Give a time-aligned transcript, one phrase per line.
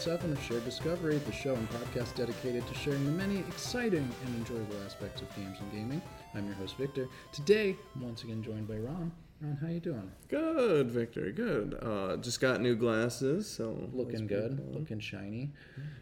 [0.00, 4.36] 7 of Shared Discovery, the show and podcast dedicated to sharing the many exciting and
[4.36, 6.00] enjoyable aspects of games and gaming.
[6.34, 7.06] I'm your host, Victor.
[7.32, 9.12] Today, I'm once again joined by Ron.
[9.42, 10.10] Ron, how you doing?
[10.28, 11.30] Good, Victor.
[11.32, 11.78] Good.
[11.82, 14.80] Uh, just got new glasses, so Looking good, cool.
[14.80, 15.50] looking shiny.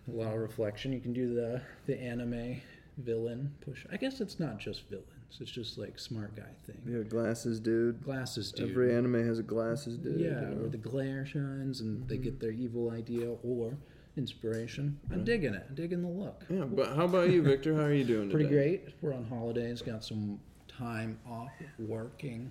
[0.07, 0.93] A lot of reflection.
[0.93, 2.61] You can do the the anime
[2.99, 3.85] villain push.
[3.93, 5.07] I guess it's not just villains.
[5.41, 6.81] It's just like smart guy thing.
[6.87, 8.03] Yeah, glasses, dude.
[8.03, 8.71] Glasses, dude.
[8.71, 10.19] Every anime has a glasses, dude.
[10.21, 10.57] Yeah, you know?
[10.63, 12.25] where the glare shines and they Mm-hmm.
[12.25, 13.77] get their evil idea or
[14.19, 14.99] inspiration.
[15.11, 15.65] I'm digging it.
[15.69, 16.45] I'm digging the look.
[16.51, 16.65] yeah.
[16.65, 17.75] But how about you, Victor?
[17.75, 18.77] How are you doing Pretty today?
[18.79, 18.95] great.
[19.01, 19.81] We're on holidays.
[19.81, 22.51] Got some time off working.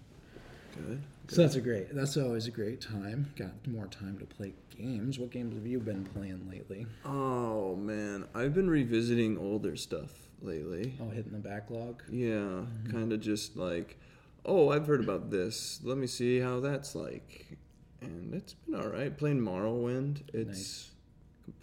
[0.75, 1.01] Good.
[1.27, 1.93] So that's a great.
[1.93, 3.31] That's always a great time.
[3.35, 5.19] Got more time to play games.
[5.19, 6.85] What games have you been playing lately?
[7.03, 10.93] Oh man, I've been revisiting older stuff lately.
[11.01, 12.03] Oh, hitting the backlog.
[12.09, 12.91] Yeah, Mm-hmm.
[12.91, 13.97] kind of just like,
[14.45, 15.79] oh, I've heard about this.
[15.83, 17.57] Let me see how that's like.
[18.01, 19.17] And it's been all right.
[19.17, 20.91] Playing Morrowind, it's Nice.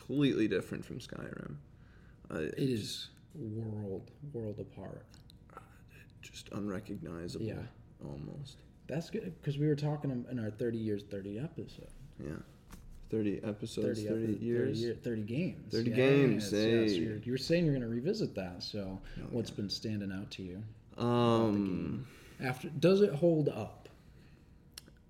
[0.07, 1.57] Completely different from Skyrim.
[2.31, 5.05] Uh, It is world world apart.
[6.23, 7.45] just unrecognizable.
[7.47, 7.55] Yeah.
[8.05, 8.57] almost.
[8.87, 11.89] That's good because we were talking in our 30 years 30 episode.
[12.23, 12.33] Yeah.
[13.11, 14.79] 30 episodes, 30, epi- years.
[14.79, 15.73] 30, year- 30 games.
[15.73, 16.93] 30 games, Yes, yes.
[16.97, 18.63] You're, you were saying you're going to revisit that.
[18.63, 20.63] So, Oh, what's been standing out to you?
[21.03, 22.07] Um,
[22.41, 23.84] After does it hold up?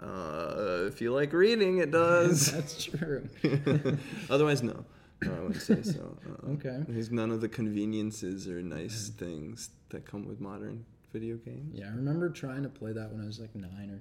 [0.05, 2.53] Uh, if you like reading, it does.
[2.53, 3.29] That's true.
[4.31, 4.85] Otherwise, no.
[5.23, 6.17] No, I wouldn't say so.
[6.27, 6.81] Uh, Okay.
[6.89, 11.75] There's none of the conveniences or nice things that come with modern video games.
[11.79, 14.01] Yeah, I remember trying to play that when I was like nine or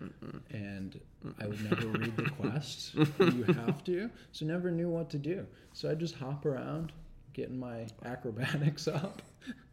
[0.00, 0.98] 10 and
[1.40, 2.94] I would never read the quests.
[2.94, 5.46] you have to, so never knew what to do.
[5.72, 6.92] So I just hop around,
[7.32, 9.20] getting my acrobatics up,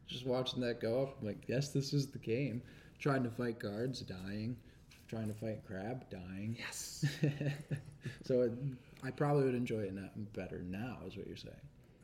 [0.07, 1.17] just watching that go up.
[1.21, 2.61] I'm Like, yes, this is the game.
[2.99, 4.57] Trying to fight guards, dying.
[5.11, 6.55] Trying to fight crab, dying.
[6.57, 7.03] Yes.
[8.23, 8.53] so it,
[9.03, 11.53] I probably would enjoy it now, better now, is what you're saying.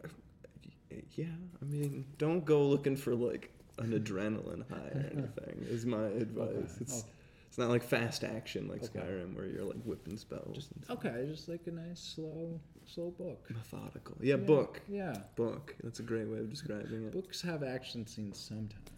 [0.03, 1.25] Uh, yeah,
[1.61, 5.65] I mean, don't go looking for like an adrenaline high or anything.
[5.69, 6.49] Is my advice.
[6.49, 6.67] Okay.
[6.81, 7.09] It's Oh.
[7.47, 8.99] it's not like fast action like Okay.
[8.99, 10.69] Skyrim where you're like whipping spells.
[10.83, 10.97] stuff.
[10.97, 13.49] Okay, just like a nice slow, slow book.
[13.49, 14.17] Methodical.
[14.19, 14.81] Yeah, book.
[14.89, 15.15] Yeah.
[15.37, 15.75] Book.
[15.81, 17.13] That's a great way of describing it.
[17.13, 18.89] Books have action scenes sometimes.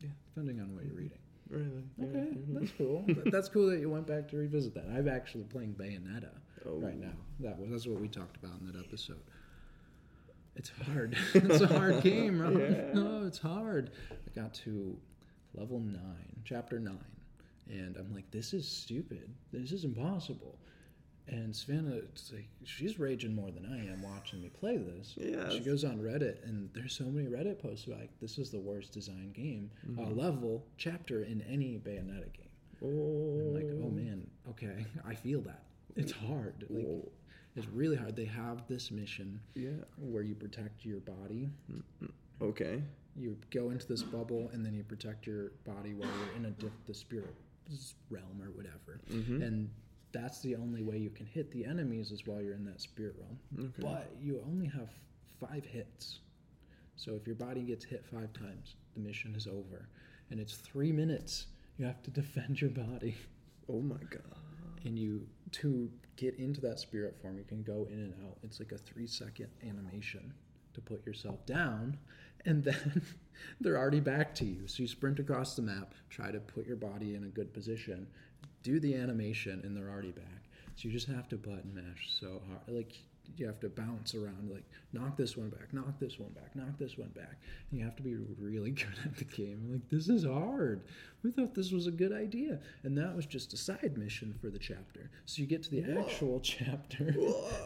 [0.00, 0.10] Yeah.
[0.32, 1.18] Depending on what you're reading.
[1.50, 1.82] Really.
[1.98, 2.06] yeah.
[2.06, 3.04] Okay, that's cool.
[3.26, 4.84] That's cool that you went back to revisit that.
[4.94, 6.30] I'm actually playing Bayonetta
[6.66, 6.78] Oh.
[6.78, 7.12] right now.
[7.40, 9.20] That was that's what we talked about in that episode.
[10.56, 11.16] It's hard.
[11.34, 12.56] it's a hard game, right?
[12.70, 12.90] Yeah.
[12.94, 13.90] No, it's hard.
[14.10, 14.96] I got to
[15.54, 16.98] level nine, chapter nine,
[17.68, 19.28] and I'm like, this is stupid.
[19.52, 20.58] This is impossible.
[21.30, 22.00] And Savannah,
[22.32, 25.14] like she's raging more than I am watching me play this.
[25.16, 28.58] Yeah, She goes on Reddit, and there's so many Reddit posts like, "This is the
[28.58, 30.18] worst designed game, uh, Mm-hmm.
[30.18, 32.48] level, chapter in any Bayonetta game."
[32.82, 33.40] Oh.
[33.40, 35.62] I'm like, oh man, okay, I feel that.
[35.96, 36.64] It's hard.
[36.68, 37.08] Like, Whoa.
[37.54, 38.16] it's really hard.
[38.16, 39.70] They have this mission Yeah.
[39.98, 41.48] where you protect your body.
[42.42, 42.82] Okay.
[43.16, 46.50] You go into this bubble, and then you protect your body while you're in a
[46.52, 47.34] diff- the spirit
[48.08, 49.00] realm or whatever.
[49.12, 49.42] Mm-hmm.
[49.42, 49.70] And
[50.12, 53.14] that's the only way you can hit the enemies is while you're in that spirit
[53.18, 53.38] realm.
[53.58, 53.82] Okay.
[53.82, 54.90] But you only have
[55.40, 56.20] five hits.
[56.96, 59.88] So if your body gets hit five times, the mission is over.
[60.30, 61.46] And it's three minutes.
[61.78, 63.16] You have to defend your body.
[63.68, 64.36] Oh my god.
[64.84, 68.38] And you, to get into that spirit form, you can go in and out.
[68.42, 70.32] It's like a three second animation
[70.74, 71.98] to put yourself down.
[72.46, 73.02] And then
[73.60, 74.66] they're already back to you.
[74.66, 78.06] So you sprint across the map, try to put your body in a good position,
[78.62, 80.44] do the animation, and they're already back.
[80.76, 82.62] So you just have to button mash so hard.
[82.68, 82.94] Like
[83.36, 86.78] you have to bounce around, like knock this one back, knock this one back, knock
[86.78, 87.36] this one back.
[87.70, 89.68] And you have to be really good at the game.
[89.70, 90.82] Like this is hard.
[91.22, 94.48] We thought this was a good idea, and that was just a side mission for
[94.48, 95.10] the chapter.
[95.26, 97.14] So you get to the actual chapter.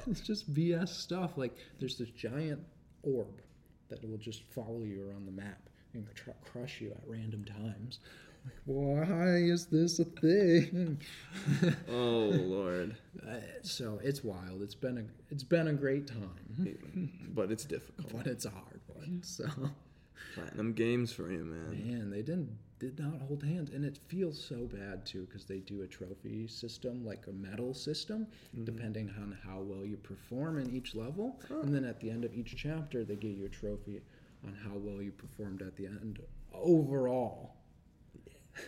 [0.06, 1.36] it's just BS stuff.
[1.36, 2.60] Like there's this giant
[3.02, 3.40] orb
[3.88, 6.06] that will just follow you around the map and
[6.44, 8.00] crush you at random times.
[8.66, 11.00] Why is this a thing?
[11.88, 12.96] Oh lord.
[13.26, 14.62] Uh, so it's wild.
[14.62, 16.68] It's been a it's been a great time,
[17.34, 18.12] but it's difficult.
[18.12, 19.22] but it's a hard one.
[19.22, 19.46] So
[20.34, 21.70] Platinum games for you, man.
[21.86, 25.58] man, they didn't did not hold hands, and it feels so bad too because they
[25.60, 28.26] do a trophy system like a medal system,
[28.64, 32.34] depending on how well you perform in each level, and then at the end of
[32.34, 34.00] each chapter they give you a trophy
[34.44, 36.18] on how well you performed at the end
[36.52, 37.54] overall.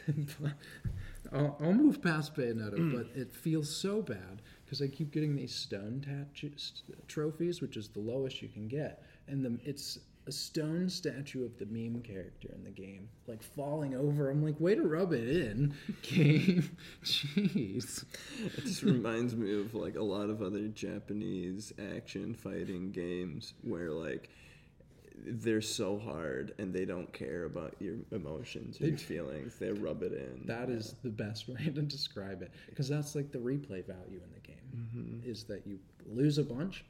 [1.33, 2.97] I'll, I'll move past Bayonetta, mm.
[2.97, 6.51] but it feels so bad because I keep getting these stone tat-
[7.09, 11.57] trophies, which is the lowest you can get, and the, it's a stone statue of
[11.59, 14.29] the meme character in the game, like falling over.
[14.29, 16.77] I'm like, way to rub it in, game.
[17.05, 18.05] Jeez.
[18.57, 23.91] It just reminds me of like a lot of other Japanese action fighting games where
[23.91, 24.29] like
[25.27, 29.57] they're so hard and they don't care about your emotions or your feelings.
[29.59, 30.43] They rub it in.
[30.47, 34.33] That is the best way to describe it, because that's like the replay value in
[34.35, 35.23] the game.
[35.25, 36.85] Is that you lose a bunch,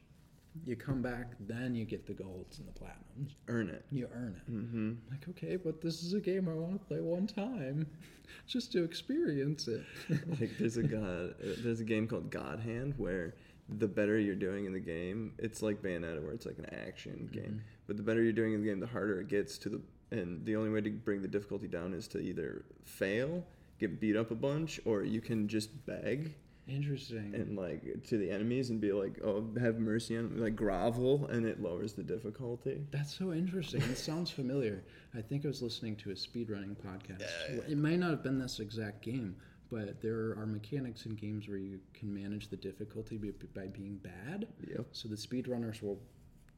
[0.64, 3.34] you come back, then you get the golds and the platinums.
[3.48, 3.84] earn it.
[3.90, 4.52] You earn it.
[4.52, 4.92] Mm-hmm.
[5.10, 7.86] Like, okay, but this is a game I want to play one time,
[8.46, 9.84] just to experience it.
[10.40, 13.34] like there's a god there's a game called god hand where
[13.68, 17.28] the better you're doing in the game it's like bayonetta where it's like an action
[17.32, 19.80] game but the better you're doing in the game the harder it gets to the
[20.10, 23.44] and the only way to bring the difficulty down is to either fail
[23.78, 26.34] get beat up a bunch or you can just beg
[26.68, 27.32] Interesting.
[27.34, 31.46] and like to the enemies and be like oh have mercy on like grovel and
[31.46, 33.82] it lowers the difficulty That's so interesting.
[33.82, 34.82] It sounds familiar.
[35.14, 37.20] I think I was listening to a speedrunning podcast.
[37.48, 37.60] Yeah.
[37.68, 39.36] It might not have been this exact game,
[39.70, 43.96] but there are mechanics in games where you can manage the difficulty by, by being
[43.98, 44.48] bad.
[44.68, 44.86] Yep.
[44.92, 46.00] So the speedrunners will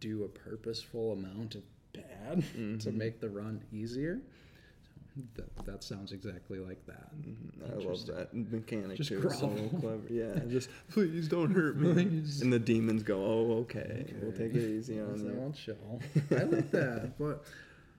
[0.00, 1.62] do a purposeful amount of
[1.92, 2.98] bad to mm-hmm.
[2.98, 4.20] make the run easier.
[5.34, 7.10] That, that sounds exactly like that.
[7.22, 7.72] Mm-hmm.
[7.72, 9.20] I love that mechanic Just too.
[9.30, 9.48] So
[9.80, 10.00] clever.
[10.08, 12.02] Yeah, just please don't hurt me.
[12.40, 16.00] And the demons go, "Oh, okay, we'll take it easy on you." I'll chill.
[16.38, 17.18] I like that.
[17.18, 17.44] But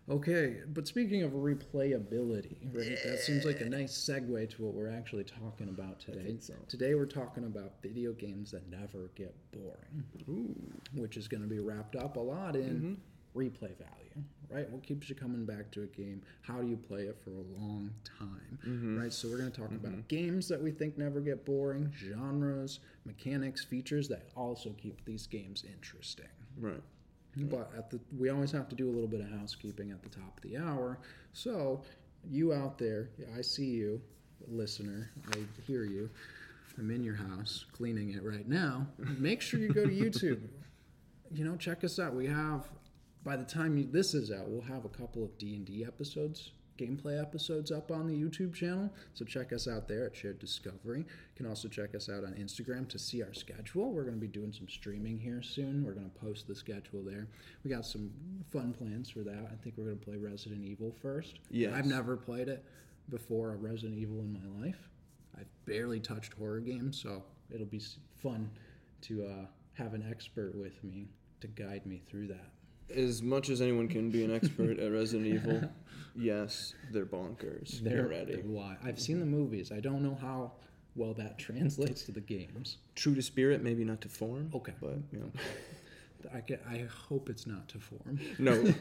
[0.10, 2.98] okay, but speaking of replayability, right?
[3.06, 6.24] That seems like a nice segue to what we're actually talking about today.
[6.24, 6.54] think so.
[6.68, 10.56] Today we're talking about video games that never get boring, Ooh,
[10.96, 12.98] which is going to be wrapped up a lot in
[13.36, 13.40] Mm-hmm.
[13.40, 14.70] replay value, right?
[14.72, 16.22] What keeps you coming back to a game?
[16.42, 19.00] How do you play it for a long time, Mm-hmm.
[19.00, 19.14] right?
[19.14, 23.64] So we're going to talk about games that we think never get boring, genres, mechanics,
[23.64, 26.26] features that also keep these games interesting.
[26.60, 26.82] right.
[27.36, 30.10] But at the we always have to do a little bit of housekeeping at the
[30.10, 31.00] top of the hour.
[31.34, 31.84] So
[32.30, 34.02] you out there, I see you,
[34.48, 35.12] listener.
[35.34, 36.10] I hear you.
[36.78, 38.88] I'm in your house cleaning it right now.
[38.98, 40.42] Make sure you go to YouTube.
[41.32, 42.16] you know, check us out.
[42.16, 42.70] We have
[43.24, 45.84] by the time you, this is out, we'll have a couple of D and D
[45.86, 48.92] episodes, gameplay episodes up on the YouTube channel.
[49.14, 51.00] So check us out there at Shared Discovery.
[51.00, 51.06] You
[51.36, 53.92] can also check us out on Instagram to see our schedule.
[53.92, 55.84] We're going to be doing some streaming here soon.
[55.84, 57.28] We're going to post the schedule there.
[57.64, 58.12] We got some
[58.52, 59.50] fun plans for that.
[59.52, 61.40] I think we're going to play Resident Evil first.
[61.52, 61.74] Yes.
[61.76, 62.64] I've never played it
[63.10, 64.90] before, a Resident Evil in my life.
[65.38, 67.24] I've barely touched horror games, so
[67.54, 67.82] it'll be
[68.22, 68.50] fun
[69.02, 71.08] to uh, have an expert with me
[71.42, 72.52] to guide me through that.
[72.96, 75.70] As much as anyone can be an expert at Resident Evil,
[76.16, 77.80] yes, they're bonkers.
[77.82, 78.42] They're ready.
[78.44, 78.78] Why?
[78.84, 79.72] I've seen the movies.
[79.72, 80.54] I don't know how
[80.96, 82.78] well that translates to the games.
[82.96, 84.50] True to spirit, maybe not to form.
[84.54, 84.74] Okay.
[84.82, 85.32] but you know,
[86.34, 88.20] I, get, I hope it's not to form.
[88.40, 88.74] no.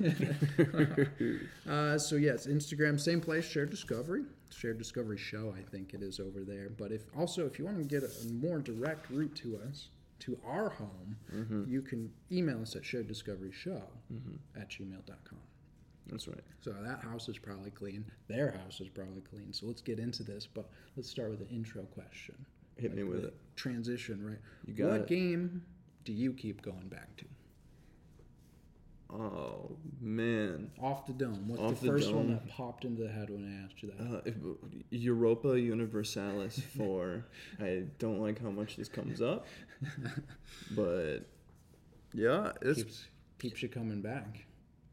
[1.69, 5.55] Uh, so yes, Instagram, same place, Shared Discovery, Shared Discovery Show.
[5.57, 6.71] I think it is over there.
[6.71, 9.89] But if also if you want to get a, a more direct route to us,
[10.21, 11.65] to our home, mm-hmm.
[11.69, 13.83] you can email us at shareddiscoveryshow
[14.13, 14.61] mm-hmm.
[14.61, 15.39] at gmail.com.
[16.11, 16.41] That's right.
[16.61, 18.05] So that house is probably clean.
[18.29, 19.53] Their house is probably clean.
[19.53, 20.47] So let's get into this.
[20.47, 22.35] But let's start with an intro question.
[22.77, 23.35] Hit me with it.
[23.57, 24.39] Transition, right?
[24.65, 25.07] You got what it.
[25.09, 25.63] game
[26.05, 27.25] do you keep going back to?
[29.11, 30.71] Oh man.
[30.81, 31.49] Off the dome.
[31.49, 33.91] What's Off the the first one that popped into the head when I asked you
[33.97, 34.17] that?
[34.17, 34.35] Uh, if,
[34.91, 37.25] Europa Universalis 4.
[37.61, 39.47] I don't like how much this comes up,
[40.73, 41.21] but
[42.13, 43.07] yeah, it keeps
[43.39, 44.45] keeps you coming back.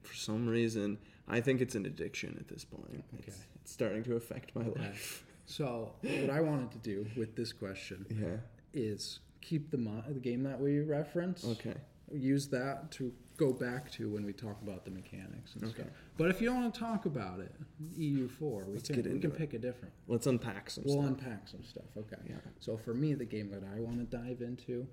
[0.03, 3.03] for some reason I think it's an addiction at this point.
[3.17, 3.37] It's, Okay.
[3.61, 5.23] it's starting to affect my life.
[5.47, 8.37] So what I wanted to do with this question Yeah.
[8.73, 11.45] is keep the mo- the game that we reference.
[11.45, 11.75] Okay.
[12.11, 15.73] Use that to go back to when we talk about the mechanics and Okay.
[15.83, 15.87] stuff.
[16.17, 17.51] But if you don't want to talk about it,
[17.97, 19.37] EU4, we can get we can it.
[19.37, 19.93] pick a different.
[20.07, 20.95] Let's unpack some stuff.
[20.95, 21.25] We'll stuff.
[21.25, 21.85] unpack some stuff.
[21.97, 22.15] Okay.
[22.29, 22.35] Yeah.
[22.59, 24.87] So for me, the game that I want to dive into,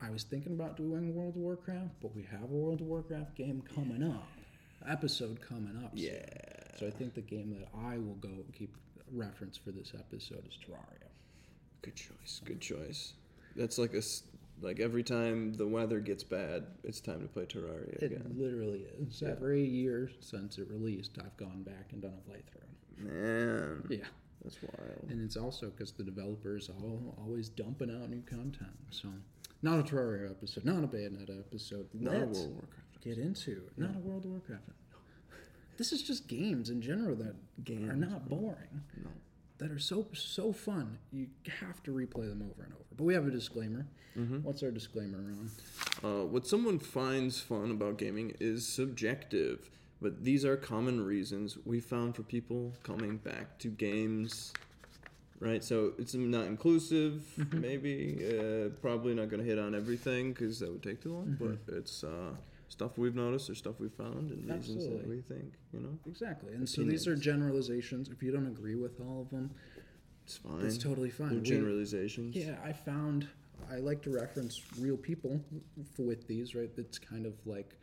[0.00, 3.36] I was thinking about doing World of Warcraft, but we have a World of Warcraft
[3.36, 4.26] game coming up,
[4.86, 5.92] episode coming up.
[5.94, 6.24] Yeah.
[6.78, 8.76] So I think the game that I will go keep
[9.12, 11.08] reference for this episode is Terraria.
[11.82, 12.40] Good choice.
[12.44, 13.12] Good choice.
[13.54, 14.02] That's like a
[14.62, 18.34] like every time the weather gets bad, it's time to play Terraria It again.
[18.36, 19.20] literally is.
[19.20, 19.30] Yeah.
[19.30, 23.04] Every year since it released, I've gone back and done a playthrough.
[23.04, 24.06] Man, Yeah.
[24.42, 25.06] that's wild.
[25.10, 28.70] And it's also because the developers are all, always dumping out new content.
[28.90, 29.08] So,
[29.62, 31.88] not a Terraria episode, not a Bayonetta episode.
[31.94, 33.00] Not a Let's World of Warcraft.
[33.02, 33.72] get into it.
[33.78, 34.62] Not a World of Warcraft.
[35.78, 38.82] This is just games in general that Games, are not boring.
[39.02, 39.10] No.
[39.62, 40.98] That are so so fun.
[41.12, 41.28] You
[41.60, 42.84] have to replay them over and over.
[42.96, 43.86] But we have a disclaimer.
[44.42, 45.50] What's our disclaimer on?
[46.04, 49.70] Uh, what someone finds fun about gaming is subjective,
[50.02, 54.52] but these are common reasons we found for people coming back to games.
[55.40, 57.60] Right, so it's not inclusive, Mm-hmm.
[57.60, 57.94] maybe.
[58.38, 61.26] Uh, probably not going to hit on everything because that would take too long.
[61.26, 61.44] Mm-hmm.
[61.66, 62.34] But it's uh,
[62.72, 65.52] stuff we've noticed or stuff we found and reasons that we think.
[65.74, 66.54] You know, Exactly.
[66.54, 68.08] And so these are generalizations.
[68.08, 69.50] If you don't agree with all of them,
[70.24, 70.62] it's fine.
[70.64, 71.28] it's totally fine.
[71.30, 72.34] They're We- generalizations.
[72.34, 73.28] Yeah, I found
[73.70, 75.40] I like to reference real people
[75.98, 76.74] with these, right?
[76.74, 77.76] That's kind of like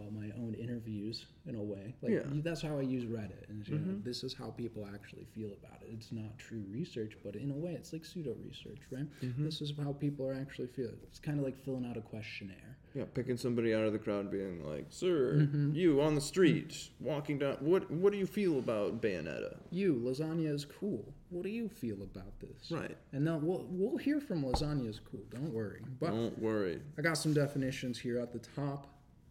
[0.00, 1.94] uh, my own interviews in a way.
[2.02, 2.18] Like Yeah.
[2.20, 2.40] Mm-hmm.
[2.42, 5.80] that's how I use Reddit, and you know, this is how people actually feel about
[5.82, 5.88] it.
[5.92, 9.06] It's not true research, but in a way, it's like pseudo research, right?
[9.22, 9.44] Mm-hmm.
[9.44, 10.98] This is how people are actually feeling.
[11.04, 12.76] It's kind of like filling out a questionnaire.
[12.94, 15.74] Yeah, picking somebody out of the crowd, being like, "Sir, Mm-hmm.
[15.74, 16.26] you on the mm-hmm.
[16.26, 17.56] street, walking down.
[17.60, 21.12] What what do you feel about Bayonetta?" You, lasagna is cool.
[21.28, 22.70] What do you feel about this?
[22.70, 22.96] Right.
[23.12, 25.20] And then we'll we'll hear from lasagna is cool.
[25.30, 25.82] Don't worry.
[26.00, 26.80] But Don't worry.
[26.98, 28.88] I got some definitions here at the top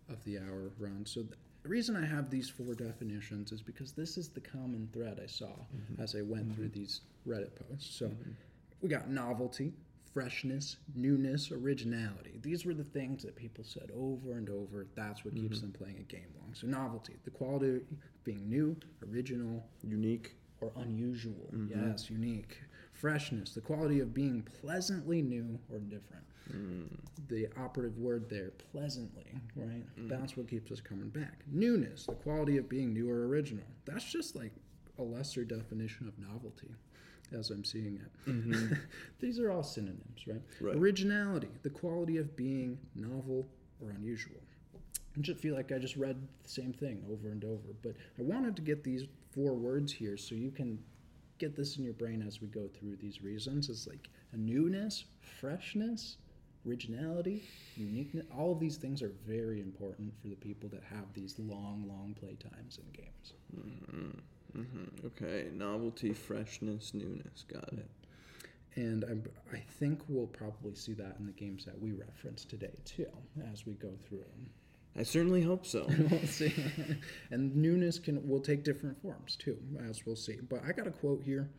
[0.09, 1.05] of the hour run.
[1.05, 1.23] So
[1.63, 5.27] the reason I have these four definitions is because this is the common thread I
[5.27, 6.01] saw mm-hmm.
[6.01, 6.79] as I went through mm-hmm.
[6.79, 7.95] these Reddit posts.
[7.97, 8.09] So
[8.81, 9.73] we got novelty,
[10.19, 12.39] freshness, newness, originality.
[12.41, 14.85] These were the things that people said over and over.
[14.95, 15.67] That's what keeps mm-hmm.
[15.67, 16.53] them playing a game long.
[16.53, 17.81] So novelty, the quality of
[18.25, 18.75] being new,
[19.09, 20.35] original, Unique.
[20.59, 21.49] or unusual.
[21.53, 21.89] Mm-hmm.
[21.89, 22.57] Yes, unique.
[22.91, 26.25] Freshness, the quality of being pleasantly new or different.
[26.51, 26.87] Mm.
[27.29, 29.85] The operative word there, pleasantly, right?
[29.97, 30.09] Mm.
[30.09, 31.43] That's what keeps us coming back.
[31.49, 33.63] Newness, the quality of being new or original.
[33.85, 34.51] That's just like
[34.97, 36.75] a lesser definition of novelty
[37.37, 38.29] as I'm seeing it.
[38.29, 38.73] Mm-hmm.
[39.19, 40.41] These are all synonyms, right?
[40.61, 40.75] Right.
[40.75, 43.47] Originality, the quality of being novel
[43.81, 44.41] or unusual.
[45.17, 48.21] I just feel like I just read the same thing over and over, but I
[48.21, 50.79] wanted to get these four words here so you can
[51.39, 53.69] get this in your brain as we go through these reasons.
[53.69, 55.05] It's like a newness,
[55.39, 56.17] freshness,
[56.67, 57.43] originality,
[57.75, 58.25] uniqueness.
[58.37, 62.15] All of these things are very important for the people that have these long, long
[62.19, 63.33] play times in games.
[63.57, 64.19] Mm-hmm.
[64.53, 67.45] Hmm Okay, novelty, freshness, newness.
[67.51, 67.89] Got it.
[68.75, 72.73] And I'm, I think we'll probably see that in the games that we reference today
[72.85, 73.07] too,
[73.51, 74.49] as we go through them.
[74.97, 75.85] I certainly hope so.
[76.11, 76.53] we'll see.
[77.31, 80.37] and newness can will take different forms too, as we'll see.
[80.49, 81.49] But I got a quote here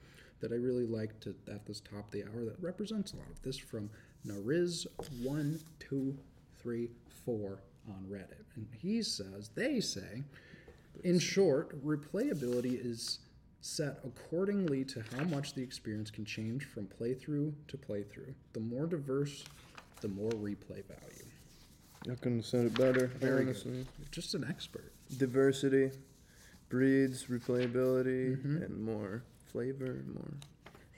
[0.40, 3.30] that I really liked to, at this top of the hour that represents a lot
[3.30, 3.90] of this from
[4.26, 4.87] Nariz
[5.23, 6.16] one two
[6.61, 6.90] three
[7.25, 10.23] four on Reddit, and he says they say,
[11.04, 13.21] in short, replayability is
[13.61, 18.33] set accordingly to how much the experience can change from playthrough to playthrough.
[18.54, 19.45] The more diverse,
[20.00, 21.26] the more replay value.
[22.11, 23.09] I couldn't have said it better.
[23.19, 23.87] Very good.
[24.11, 24.92] Just an expert.
[25.19, 25.90] Diversity
[26.71, 28.62] breeds replayability Mm-hmm.
[28.62, 30.33] and more flavor, and more.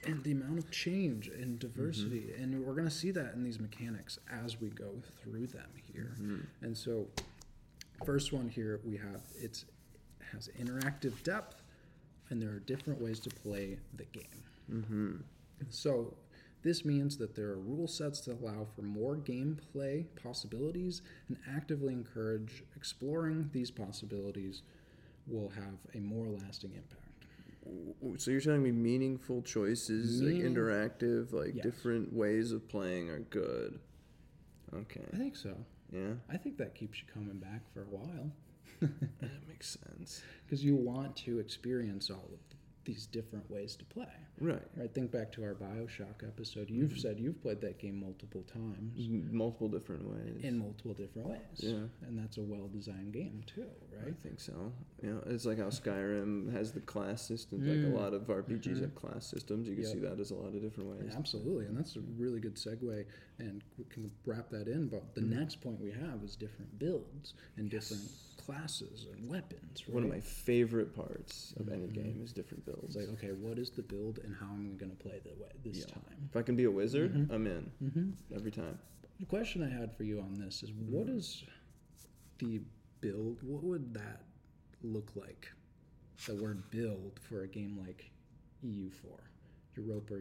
[0.06, 3.58] and the amount of change and diversity and we're going to see that in these
[3.58, 4.90] mechanics as we go
[5.22, 6.14] through them here
[6.60, 7.06] and so
[8.04, 9.64] first one here we have it's
[10.32, 11.62] has interactive depth
[12.30, 15.16] and there are different ways to play the game Mm-hmm.
[15.68, 16.14] so
[16.62, 21.92] this means that there are rule sets that allow for more gameplay possibilities and actively
[21.92, 24.62] encourage exploring these possibilities
[25.26, 31.32] will have a more lasting impact So you're telling me meaningful choices, Meaning- like interactive,
[31.32, 31.64] like Yes.
[31.64, 33.78] different ways of playing are good.
[34.74, 35.04] Okay.
[35.12, 35.54] i think so
[35.92, 38.30] Yeah, i think that keeps you coming back for a while
[39.20, 40.22] that makes sense.
[40.46, 42.38] because you want to experience all of
[42.84, 44.08] these different ways to play.
[44.40, 44.58] Right.
[44.76, 44.92] Right.
[44.92, 46.68] Think back to our Bioshock episode.
[46.68, 46.98] You've Mm-hmm.
[46.98, 50.42] said you've played that game multiple times Multiple different ways.
[50.42, 51.38] in multiple different ways.
[51.58, 51.74] Yeah.
[52.04, 54.08] And that's a well-designed game too, right?
[54.08, 54.72] I think so.
[55.00, 57.68] Yeah, it's like how Skyrim has the class systems.
[57.68, 59.68] Like a lot of RPGs have class systems.
[59.68, 59.86] You can Mm.
[59.86, 60.02] Mm-hmm.
[60.02, 60.10] Yep.
[60.10, 61.12] see that as a lot of different ways.
[61.16, 63.04] Absolutely, and that's a really good segue,
[63.38, 64.88] and we can wrap that in.
[64.88, 65.38] But the Mm-hmm.
[65.38, 68.02] next point we have is different builds and different
[68.44, 69.84] classes and weapons.
[69.86, 69.94] Right?
[69.94, 72.02] One of my favorite parts of any mm-hmm.
[72.02, 72.96] game is different builds.
[72.96, 75.30] It's like, okay, what is the build, and how am I going to play the
[75.40, 75.94] way this Yeah.
[75.94, 76.28] time?
[76.28, 77.32] if I can be a wizard, Mm-hmm.
[77.32, 78.34] I'm in mm-hmm.
[78.34, 78.78] every time.
[79.20, 81.18] The question I had for you on this is what mm-hmm.
[81.18, 81.44] is
[82.38, 82.60] the
[83.00, 83.42] build?
[83.42, 84.22] What would that
[84.82, 85.48] look like?
[86.26, 88.10] The word build for a game like
[88.64, 89.18] EU4,
[89.76, 90.14] Europa.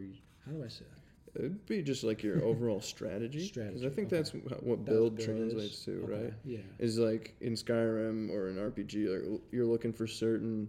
[0.44, 1.01] How do I say that?
[1.34, 3.38] It'd be just like your overall strategy.
[3.40, 4.16] 'cause Strategy, I think okay.
[4.16, 5.84] that's what build translates is?
[5.86, 6.34] to, Okay, right?
[6.44, 6.58] yeah.
[6.78, 10.68] Is like in Skyrim or an RPG, like you're looking for certain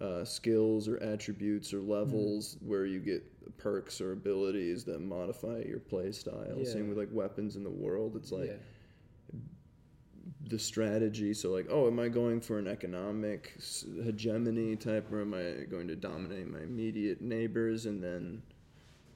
[0.00, 2.68] uh, skills or attributes or levels Mm-hmm.
[2.68, 3.24] where you get
[3.58, 6.64] perks or abilities that modify your play style.
[6.64, 8.16] Same with like weapons in the world.
[8.16, 9.40] It's like yeah.
[10.48, 11.34] the strategy.
[11.34, 13.52] So like, oh, am I going for an economic
[14.04, 18.42] hegemony type, or am I going to dominate my immediate neighbors and then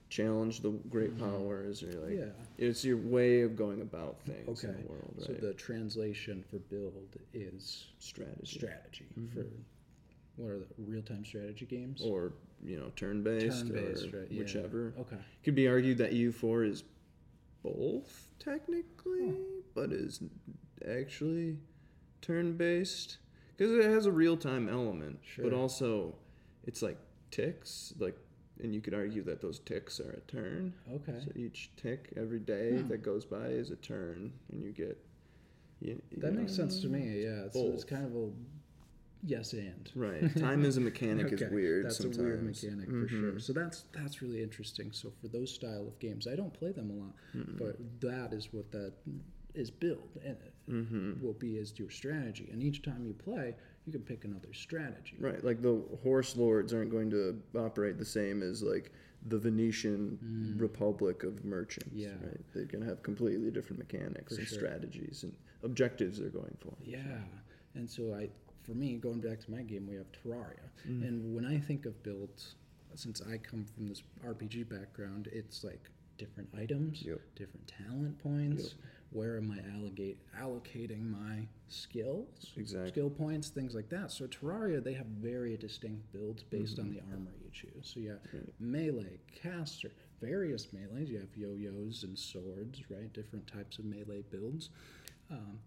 [0.09, 1.19] challenge the great Mhm.
[1.21, 1.83] powers?
[1.83, 2.31] Or like, yeah.
[2.57, 4.83] it's your way of going about things in Okay.
[4.83, 5.27] the world, right?
[5.27, 9.31] So the translation for build is strategy, strategy Mhm.
[9.33, 9.47] for
[10.37, 12.01] what are the real time strategy games?
[12.03, 12.33] or
[12.65, 14.39] you know, turn-based, Turn-based, or right, yeah.
[14.41, 14.93] whichever.
[14.99, 15.17] Okay.
[15.45, 16.83] Could be argued that EU4 is
[17.63, 19.33] both technically,
[19.75, 20.21] but is
[20.85, 21.57] actually
[22.21, 23.19] turn-based
[23.57, 26.17] because it has a real-time element, but also
[26.65, 26.99] it's like
[27.31, 28.17] ticks, like,
[28.63, 30.73] and you could argue that those ticks are a turn.
[30.93, 31.19] Okay.
[31.25, 32.89] So each tick every day Hmm.
[32.89, 34.99] that goes by is a turn, and you get.
[35.81, 37.23] You, you that know makes sense to me.
[37.23, 37.45] Yeah.
[37.47, 38.31] It's, it's kind of a
[39.25, 39.91] yes and.
[39.95, 40.35] Right.
[40.37, 42.19] Time as a mechanic is Okay, weird That's sometimes.
[42.19, 43.39] a weird mechanic for sure.
[43.39, 44.91] So that's that's really interesting.
[44.93, 47.59] So for those style of games, I don't play them a lot, Mm-mm.
[47.59, 48.93] but that is what that
[49.55, 50.37] is built and
[50.69, 51.21] Mhm.
[51.23, 52.49] will be as your strategy.
[52.53, 53.55] And each time you play,
[53.89, 55.17] you can pick another strategy.
[55.19, 58.93] Right, like the horse lords aren't going to operate the same as like
[59.27, 60.61] the Venetian Mm.
[60.61, 61.91] Republic of merchants.
[61.93, 62.11] Yeah.
[62.23, 62.41] right.
[62.55, 64.59] They're going to have completely different mechanics For and sure.
[64.59, 66.73] strategies and objectives they're going for.
[66.85, 66.99] Yeah.
[67.75, 68.29] And so I,
[68.63, 70.69] for me, going back to my game, we have Terraria.
[70.89, 71.09] Mm.
[71.09, 72.55] And when I think of builds,
[72.95, 77.21] since I come from this RPG background, it's like different items, Yep.
[77.35, 78.75] different talent points.
[79.11, 82.53] Where am I allocate, allocating my skills?
[82.57, 82.89] Exactly.
[82.91, 84.13] Skill points, things like that.
[84.13, 87.91] So Terraria, they have very distinct builds based on the armor you choose.
[87.93, 88.37] So you have Mm-hmm.
[88.37, 88.55] Right.
[88.61, 91.09] melee, caster, various melees.
[91.09, 93.11] You have yo-yos and swords, right?
[93.13, 94.71] Different types of melee builds.
[95.31, 95.59] Um,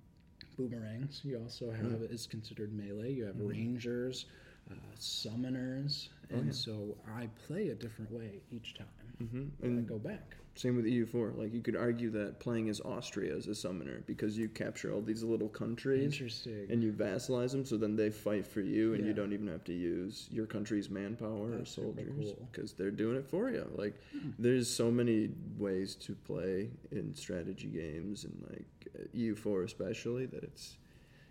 [0.58, 1.22] boomerangs.
[1.24, 2.12] You also have Mm.
[2.12, 3.14] is considered melee.
[3.14, 3.50] You have Mhm.
[3.50, 4.26] rangers,
[4.70, 6.52] uh, summoners, Oh, and yeah.
[6.52, 8.88] so I play a different way each time.
[9.18, 10.36] hmm I And go back.
[10.56, 11.38] Same with EU4.
[11.38, 15.02] Like you could argue that playing as Austria as a summoner because you capture all
[15.02, 16.68] these little countries Interesting.
[16.70, 19.08] and you vassalize them, so then they fight for you, and Yeah.
[19.10, 22.50] you don't even have to use your country's manpower That's or soldiers cool.
[22.52, 23.66] because they're doing it for you.
[23.76, 24.32] Like, Hmm.
[24.38, 30.44] there's so many ways to play in strategy games, and like uh, EU4 especially, that
[30.44, 30.78] it's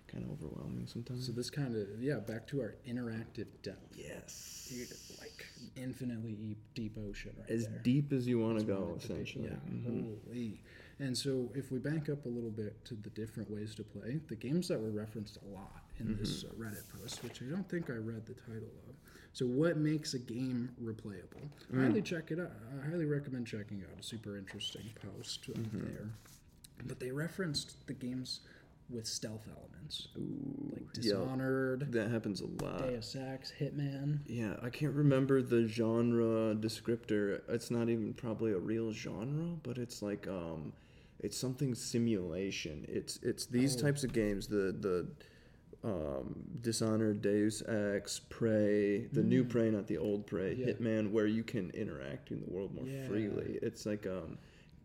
[0.09, 1.27] kind of overwhelming sometimes.
[1.27, 3.97] so this kind of yeah, back to our interactive depth.
[3.97, 4.87] yes, You-
[5.21, 5.30] like
[5.77, 7.79] infinitely deep, deep ocean right as there.
[7.83, 9.15] deep as you want to go, what it could be.
[9.15, 9.45] essentially.
[9.47, 10.17] Yeah, Mhm.
[10.27, 10.61] holy.
[10.99, 14.21] And so, if we back up a little bit to the different ways to play,
[14.29, 16.63] the games that were referenced a lot in this Mm-hmm.
[16.63, 18.95] uh, Reddit post, which I don't think I read the title of.
[19.33, 21.49] So, what makes a game replayable?
[21.73, 21.85] Mm.
[21.87, 22.53] Highly check it out.
[22.77, 25.85] I highly recommend checking out a super interesting post Mm-hmm.
[25.85, 26.09] there.
[26.87, 28.41] But they referenced the games
[28.91, 32.89] with stealth elements, Ooh, like yeah, Dishonored, that happens a lot.
[32.89, 34.21] Deus Ex, Hitman.
[34.27, 37.41] Yeah, I can't remember the genre descriptor.
[37.49, 40.73] It's not even probably a real genre, but it's like um
[41.21, 42.87] it's something simulation.
[42.89, 43.81] It's it's these Oh.
[43.87, 45.09] types of games, the the
[45.83, 49.49] um, Dishonored, Deus Ex, Prey, the new Mm.
[49.49, 50.67] Prey, not the old Prey, Yeah.
[50.67, 53.07] Hitman, where you can interact in the world more Yeah.
[53.07, 53.59] freely.
[53.63, 54.37] It's like um,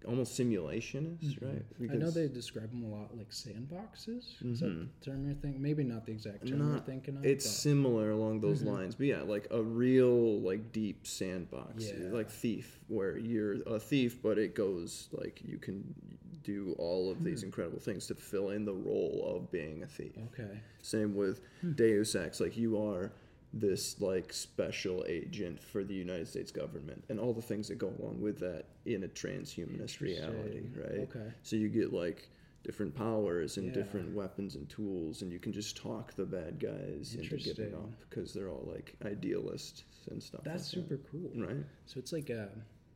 [0.06, 1.64] almost simulationist, right?
[1.82, 1.92] Mm-hmm.
[1.92, 4.42] I know they describe them a lot like sandboxes.
[4.44, 4.88] Is that Mhm.
[5.00, 5.62] the term you're thinking?
[5.62, 7.26] Maybe not the exact term you're thinking of.
[7.26, 8.68] It's but- similar along those Mhm.
[8.68, 12.10] lines, but yeah, like a real like deep sandbox, Yeah.
[12.12, 15.96] like Thief, where you're a thief, but it goes like you can
[16.44, 17.24] do all of Hmm.
[17.24, 20.16] these incredible things to fill in the role of being a thief.
[20.34, 20.60] Okay.
[20.82, 21.72] Same with Hmm.
[21.74, 23.12] Deus Ex, like you are
[23.58, 27.92] this like special agent for the United States government and all the things that go
[28.00, 31.08] along with that in a transhumanist reality, right?
[31.10, 31.32] Okay.
[31.42, 32.30] So you get like
[32.64, 33.74] different powers and Yeah.
[33.74, 37.92] different weapons and tools, and you can just talk the bad guys into giving up
[38.10, 40.42] because they're all like idealists and stuff.
[40.44, 41.32] That's like super cool.
[41.36, 41.64] right.
[41.86, 42.50] So it's like a,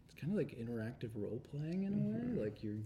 [0.05, 2.35] it's kind of like interactive role playing in a Mhm.
[2.35, 2.43] way.
[2.45, 2.81] Like you're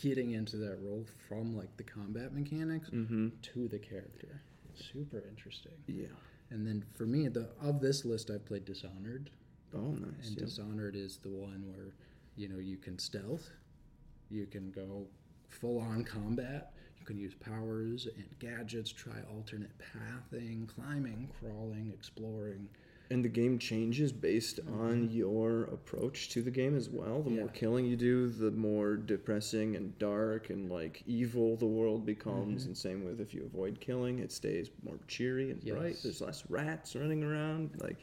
[0.00, 3.28] getting into that role from like the combat mechanics Mm-hmm.
[3.42, 4.40] to the character.
[4.76, 5.72] Super interesting.
[5.88, 6.06] Yeah.
[6.50, 9.30] And then for me, the of this list, I've played Dishonored,
[9.74, 10.28] Oh, nice.
[10.28, 10.44] and yeah.
[10.44, 11.92] Dishonored is the one where
[12.36, 13.50] you know you can stealth,
[14.30, 15.06] you can go
[15.48, 22.68] full on combat, you can use powers and gadgets, try alternate pathing, climbing, crawling, exploring.
[23.10, 27.22] And the game changes based on your approach to the game as well.
[27.22, 27.54] The more Mm-hmm.
[27.54, 32.62] Killing you do, the more depressing and dark and like evil the world becomes.
[32.62, 32.68] Mm-hmm.
[32.68, 35.96] And same with if you avoid killing, it stays more cheery and bright.
[36.02, 37.70] There's less rats running around.
[37.80, 37.96] Like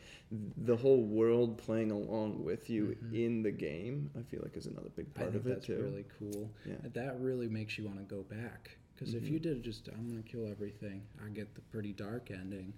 [0.58, 4.89] the whole world playing along with you in the game, I feel like is another
[4.96, 5.22] big Mm-hmm.
[5.22, 5.82] Part of it that's too.
[5.84, 6.50] really cool.
[6.65, 6.74] Yeah.
[6.74, 6.88] Mm-hmm.
[6.94, 8.72] That really makes you want to go back.
[8.96, 12.32] Because if you did just, I'm going to kill everything, I get the pretty dark
[12.32, 12.74] ending.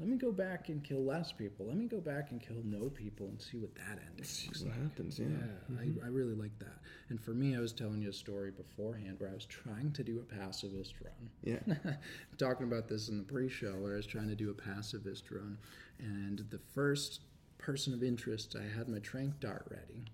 [0.00, 1.66] Let me go back and kill less people.
[1.66, 4.62] Let me go back and kill no people and see what that ending See looks
[4.62, 4.82] what like.
[4.82, 5.18] happens.
[5.18, 5.26] Yeah.
[5.28, 6.04] Yeah, I, mm-hmm.
[6.04, 6.78] I really like that.
[7.10, 10.02] And for me, I was telling you a story beforehand where I was trying to
[10.02, 11.30] do a pacifist run.
[11.44, 11.92] Yeah.
[12.38, 15.58] Talking about this in the pre-show where I was trying to do a pacifist run,
[15.98, 17.20] and the first
[17.58, 20.04] person of interest, I had my trank dart ready,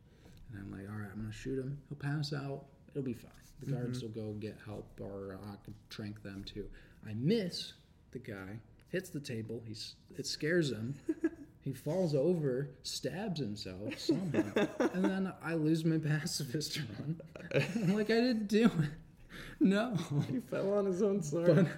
[0.53, 1.79] and I'm like, all right, I'm gonna shoot him.
[1.89, 2.65] He'll pass out.
[2.91, 3.31] It'll be fine.
[3.61, 4.21] The guards mm-hmm.
[4.21, 6.67] will go get help, or I can trank them too.
[7.09, 7.75] I miss
[8.11, 9.63] the guy, hits the table.
[9.67, 10.95] He's it scares him.
[11.67, 17.21] He falls over, stabs himself somehow, and then I lose my pacifist run.
[17.75, 18.91] I'm like, I didn't do it.
[19.59, 19.97] No.
[20.31, 21.69] He fell on his own sword.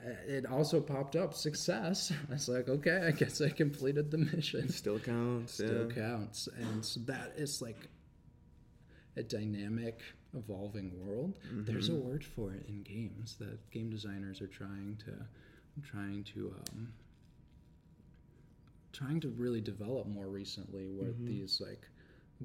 [0.00, 2.12] But uh, it also popped up success.
[2.28, 4.68] I was like, okay, I guess I completed the mission.
[4.68, 5.54] Still counts.
[5.54, 5.94] Still yeah.
[5.94, 6.46] counts.
[6.58, 7.88] And so that is like
[9.16, 10.00] a dynamic,
[10.36, 11.32] evolving world.
[11.50, 15.12] There's a word for it in games that game designers are trying to
[15.82, 16.92] trying to um,
[18.92, 21.86] trying to really develop more recently with these like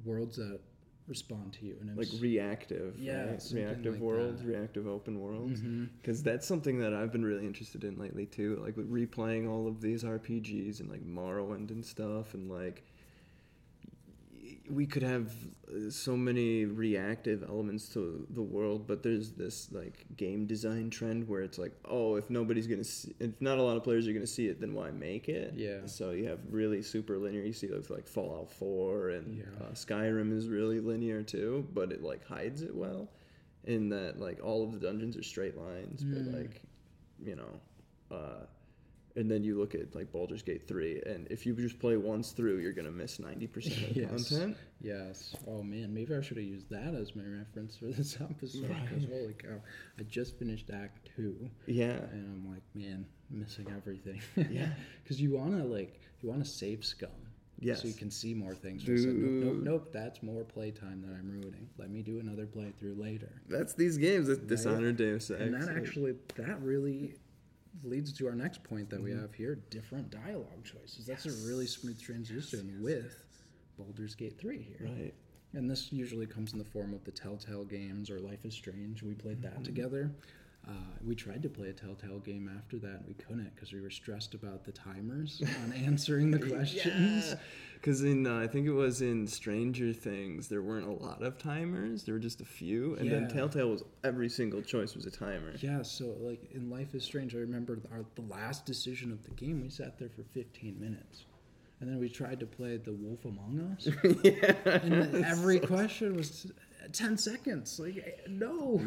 [0.03, 0.59] worlds that
[1.07, 3.43] respond to you and like reactive Yeah, right?
[3.53, 4.47] reactive like worlds that.
[4.47, 5.61] reactive open worlds
[6.01, 9.67] because that's something that i've been really interested in lately too like with replaying all
[9.67, 12.83] of these rpgs and like morrowind and stuff and like
[14.69, 15.32] we could have
[15.69, 21.28] uh, so many reactive elements to the world but there's this like game design trend
[21.28, 24.13] where it's like oh if nobody's gonna see if not a lot of players are
[24.13, 25.86] gonna see it then why make it Yeah.
[25.86, 29.43] so you have really super linear you see those like fallout 4 and Yeah.
[29.65, 33.10] uh, skyrim is really linear too but it like hides it well
[33.65, 36.13] in that like all of the dungeons are straight lines Mm.
[36.32, 36.62] but like
[37.23, 37.60] you know
[38.15, 38.45] uh
[39.17, 42.32] and then you look at like Baldur's Gate 3 and if you just play once
[42.32, 43.56] through you're going to miss 90%
[43.88, 44.10] of the Yes.
[44.30, 45.36] content Yes.
[45.47, 48.67] Oh man, maybe I should have used that as my reference for this episode.
[48.84, 49.62] Because holy cow,
[49.99, 54.21] I just finished Act Two, yeah and I'm like, man, missing everything.
[54.51, 54.67] Yeah.
[55.04, 57.10] Because you wanna like, you wanna save scum.
[57.60, 57.82] Yes.
[57.82, 58.84] So you can see more things.
[58.88, 59.89] It's nope, nope, nope.
[59.93, 61.69] That's more playtime that I'm ruining.
[61.78, 63.32] Let me do another playthrough later.
[63.47, 67.13] that's these games that Dishonored Deus Ex And that actually, that really
[67.83, 69.21] leads to our next point that we Mm-hmm.
[69.21, 71.05] have here: different dialogue choices.
[71.05, 73.23] That's a really smooth transition with
[73.77, 74.89] Baldur's Gate Three here.
[74.89, 75.13] right
[75.53, 79.03] And this usually comes in the form of the Telltale games or Life is Strange.
[79.03, 79.63] We played that Mm-hmm.
[79.63, 80.11] together.
[80.67, 80.71] Uh,
[81.06, 83.91] we tried to play a Telltale game after that, and we couldn't because we were
[83.91, 87.36] stressed about the timers on answering the questions.
[87.75, 91.38] Because in uh, I think it was in Stranger Things, there weren't a lot of
[91.38, 92.04] timers.
[92.04, 95.54] There were just a few, and then Telltale was every single choice was a timer.
[95.60, 99.32] Yeah, so like in Life is Strange, I remember our, the last decision of the
[99.32, 101.25] game, we sat there for 15 minutes.
[101.82, 103.89] And then we tried to play The Wolf Among Us.
[104.23, 106.47] yeah, And every question was
[106.91, 107.79] 10 seconds.
[107.79, 108.81] Like, eh, no.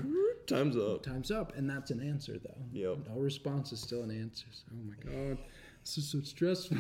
[0.47, 1.03] Time's up.
[1.03, 2.63] Time's up, and that's an answer though.
[2.73, 2.99] Yep.
[3.09, 4.47] No response is still an answer.
[4.51, 5.39] So, oh my god,
[5.95, 6.77] this is so stressful.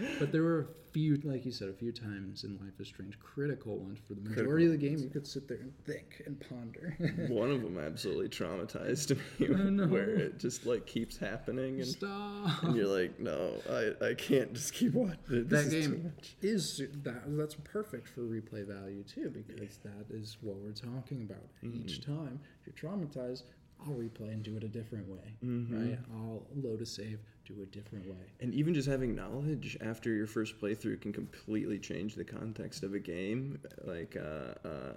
[0.18, 3.18] but there were a few, like you said, a few times in Life is Strange,
[3.20, 4.98] critical ones for the majority of the game.
[4.98, 6.96] You could sit there and think and ponder.
[7.28, 9.86] One of them absolutely traumatized me, no.
[9.86, 12.62] where it just like keeps happening, and, Stop.
[12.64, 15.18] and you're like, no, I, I can't just keep watching.
[15.28, 20.36] This that is game is that that's perfect for replay value too because that is
[20.40, 22.12] what we're talking about each Mm-hmm.
[22.18, 23.44] time if you're traumatized
[23.86, 25.88] i'll replay and do it a different way Mm-hmm.
[25.90, 30.10] right i'll load a save do a different way And even just having knowledge after
[30.10, 33.58] your first playthrough can completely change the context of a game.
[33.84, 34.92] Like, uh, uh,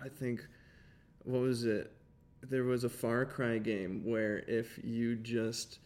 [0.00, 0.46] I think,
[1.24, 1.90] what was it?
[2.42, 5.80] There was a Far Cry game where if you just,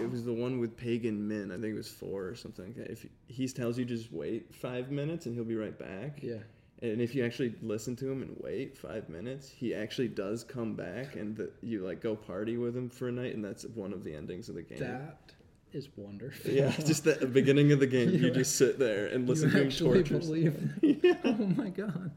[0.00, 1.50] it was the one with Pagan Min.
[1.52, 2.74] I think it was four or something.
[2.78, 2.88] like.
[2.88, 6.20] If he tells you just wait five minutes and he'll be right back.
[6.22, 6.38] yeah
[6.82, 10.74] And if you actually listen to him and wait five minutes, he actually does come
[10.74, 13.92] back, and the, you like go party with him for a night, and that's one
[13.92, 14.78] of the endings of the game.
[14.78, 15.32] that
[15.72, 16.50] is wonderful.
[16.50, 19.62] Yeah, just the beginning of the game, you, You just sit there and listen to
[19.62, 20.18] him torture.
[20.18, 20.56] believe
[21.24, 22.10] oh my god.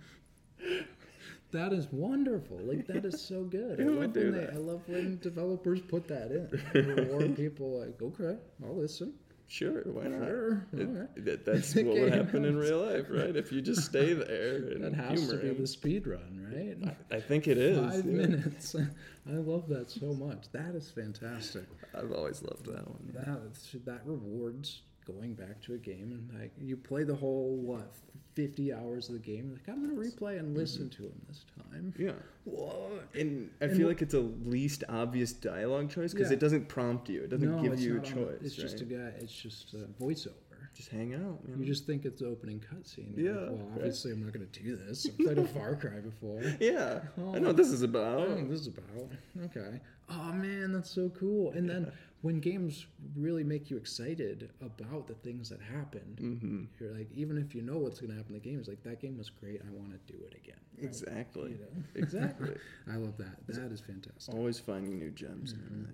[1.51, 2.57] That is wonderful.
[2.57, 3.79] Like that is so good.
[3.79, 4.47] I Who love when they?
[4.47, 6.95] I love when developers put that in.
[6.95, 9.13] Reward people like okay I'll listen
[9.49, 10.27] Sure, why not?
[10.27, 13.35] Sure, It- that, that's what would happen in real life, right?
[13.35, 15.61] If you just stay there and that has humor to be him.
[15.61, 17.77] the speed run right I think it is.
[17.77, 18.11] Five yeah.
[18.11, 18.75] minutes.
[19.29, 20.51] I love that so much.
[20.51, 21.63] That is fantastic.
[21.97, 23.11] I've always loved that one.
[23.13, 27.93] That that rewards going back to a game and like you play the whole what
[28.35, 29.51] fifty hours of the game.
[29.51, 31.03] Like I'm gonna replay and listen mm-hmm.
[31.03, 31.93] to him this time.
[31.97, 32.11] Yeah.
[32.43, 33.07] What?
[33.15, 36.35] And I And feel like it's a least obvious dialogue choice because Yeah.
[36.35, 37.23] it doesn't prompt you.
[37.23, 38.41] It doesn't give you a not on the- choice.
[38.43, 39.11] it's just a guy.
[39.19, 40.33] It's just a voiceover.
[40.75, 41.39] just hang out.
[41.47, 41.59] You, know?
[41.59, 43.17] You just think it's the opening cutscene.
[43.17, 43.77] You're like, Yeah, well, right.
[43.77, 45.07] obviously, I'm not going to do this.
[45.07, 46.43] I've played a Far Cry before.
[46.59, 46.99] yeah.
[47.19, 47.33] Oh.
[47.33, 48.19] I know what this is about.
[48.19, 49.11] don't know what this is about.
[49.45, 49.81] Okay.
[50.09, 51.51] Oh man, that's so cool.
[51.51, 51.91] And then
[52.21, 56.63] when games really make you excited about the things that happened, Mm-hmm.
[56.79, 58.81] you're like, even if you know what's going to happen in the game, it's like
[58.83, 59.61] that game was great.
[59.61, 60.59] I want to do it again.
[60.77, 60.85] right?
[60.85, 61.51] Exactly.
[61.51, 61.83] You know?
[61.95, 62.55] Exactly.
[62.91, 63.45] I love that.
[63.47, 64.33] That is fantastic.
[64.33, 65.85] Always finding new gems Mm-hmm.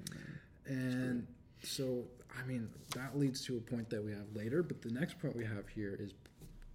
[0.67, 1.27] and And
[1.61, 2.03] so,
[2.41, 4.63] I mean, that leads to a point that we have later.
[4.63, 6.13] But the next point we have here is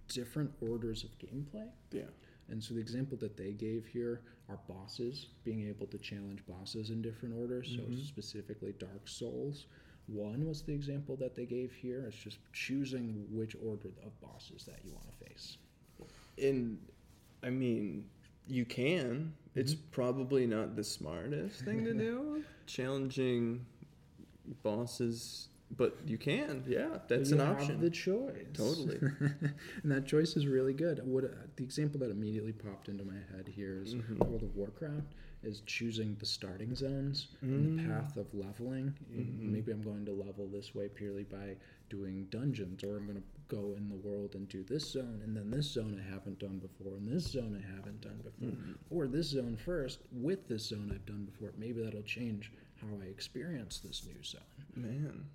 [0.07, 1.67] different orders of gameplay.
[1.91, 2.03] Yeah.
[2.49, 6.89] And so the example that they gave here are bosses, being able to challenge bosses
[6.89, 7.75] in different orders.
[7.75, 9.65] So specifically Dark Souls.
[10.07, 12.05] One was the example that they gave here.
[12.07, 15.57] It's just choosing which order of bosses that you want to face.
[16.41, 16.79] And
[17.43, 18.05] I mean,
[18.47, 19.33] you can.
[19.55, 19.91] It's Mm-hmm.
[19.91, 23.65] probably not the smartest thing to do, challenging
[24.63, 26.63] bosses, but you can.
[26.67, 27.79] Yeah, that's you an have option.
[27.81, 28.45] the choice.
[28.53, 28.97] Totally.
[29.83, 31.01] and that choice is really good.
[31.05, 34.19] What uh, the example that immediately popped into my head here is Mhm.
[34.27, 38.93] World of Warcraft is choosing the starting zones and the path of leveling.
[39.13, 39.51] Mhm.
[39.51, 41.55] Maybe I'm going to level this way purely by
[41.89, 45.35] doing dungeons, or I'm going to go in the world and do this zone, and
[45.35, 48.53] then this zone I haven't done before, and this zone I haven't done before,
[48.91, 51.53] or this zone first with this zone I've done before.
[51.57, 52.51] Maybe that'll change
[52.81, 54.41] how I experience this new zone.
[54.75, 55.25] Man,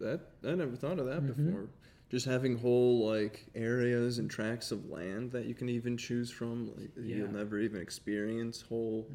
[0.00, 1.46] that I never thought of that Mm-hmm.
[1.46, 1.68] before.
[2.10, 6.72] Just having whole like areas and tracts of land that you can even choose from,
[6.76, 7.18] like Yeah.
[7.18, 9.06] you'll never even experience whole.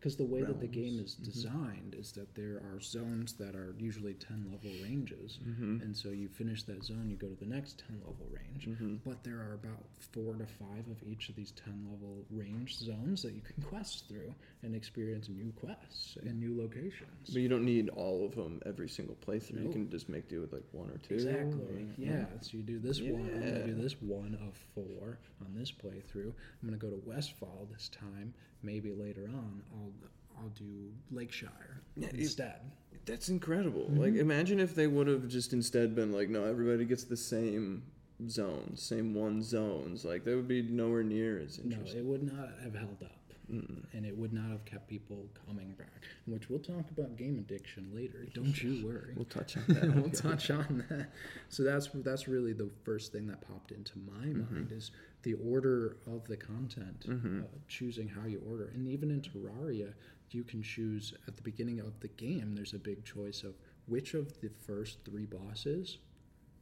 [0.00, 3.72] Because the way that the game is designed is that there are zones that are
[3.78, 5.38] usually 10 level ranges.
[5.46, 5.80] Mm-hmm.
[5.82, 8.66] And so you finish that zone, you go to the next 10 level range.
[8.66, 8.96] Mm-hmm.
[9.06, 13.22] But there are about four to five of each of these 10 level range zones
[13.22, 17.30] that you can quest through and experience new quests and new locations.
[17.32, 19.62] But you don't need all of them every single playthrough.
[19.64, 21.14] You can just make do with like one or two.
[21.14, 21.60] Exactly.
[21.62, 22.24] or- Yeah.
[22.40, 23.22] So you do this one.
[23.34, 26.32] I'm gonna do this one of four on this playthrough.
[26.62, 28.34] I'm gonna go to Westfall this time.
[28.62, 29.92] Maybe later on, I'll
[30.40, 32.60] I'll do Lakeshire Yeah, it- instead.
[33.06, 33.84] That's incredible.
[33.86, 33.98] Mm-hmm.
[34.00, 37.82] Like, imagine if they would have just instead been like, no, everybody gets the same
[38.28, 40.04] zones, same one zones.
[40.04, 41.94] Like, that would be nowhere near as interesting.
[41.94, 43.17] No, it would not have held up.
[43.48, 47.90] And it would not have kept people coming back, which we'll talk about game addiction
[47.94, 48.26] later.
[48.34, 49.14] Don't you worry.
[49.16, 49.94] We'll touch on that.
[49.94, 51.10] we'll touch on that.
[51.48, 54.90] So that's that's really the first thing that popped into my mind is
[55.22, 59.92] the order of the content, uh, choosing how you order, and even in Terraria,
[60.30, 62.54] you can choose at the beginning of the game.
[62.54, 63.54] There's a big choice of
[63.86, 65.98] which of the first three bosses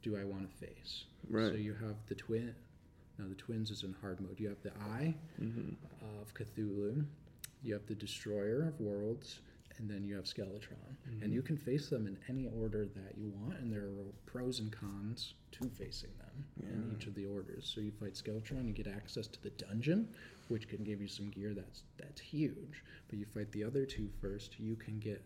[0.01, 1.05] do I want to face.
[1.29, 1.51] Right.
[1.51, 2.55] So you have the twin.
[3.17, 4.39] Now the twins is in hard mode.
[4.39, 5.73] You have the Eye Mm-hmm.
[6.21, 7.05] of Cthulhu,
[7.63, 9.39] you have the Destroyer of Worlds,
[9.77, 10.95] and then you have Skeletron.
[11.21, 14.59] And you can face them in any order that you want, and there are pros
[14.59, 17.71] and cons to facing them in each of the orders.
[17.73, 20.07] So you fight Skeletron, you get access to the dungeon,
[20.47, 22.83] which can give you some gear that's that's huge.
[23.09, 25.23] But you fight the other two first, you can get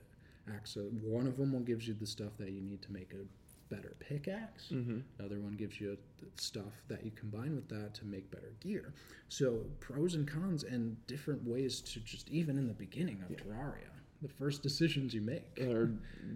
[0.54, 0.84] access.
[1.04, 3.24] One of them will gives you the stuff that you need to make a
[3.72, 4.68] better pickaxe.
[4.72, 5.00] Mm-hmm.
[5.20, 5.98] Another one gives you
[6.38, 8.94] stuff that you combine with that to make better gear.
[9.30, 13.90] So pros and cons and different ways to just even in the beginning of Terraria,
[14.22, 15.56] the first decisions you make.
[15.56, 15.90] They're,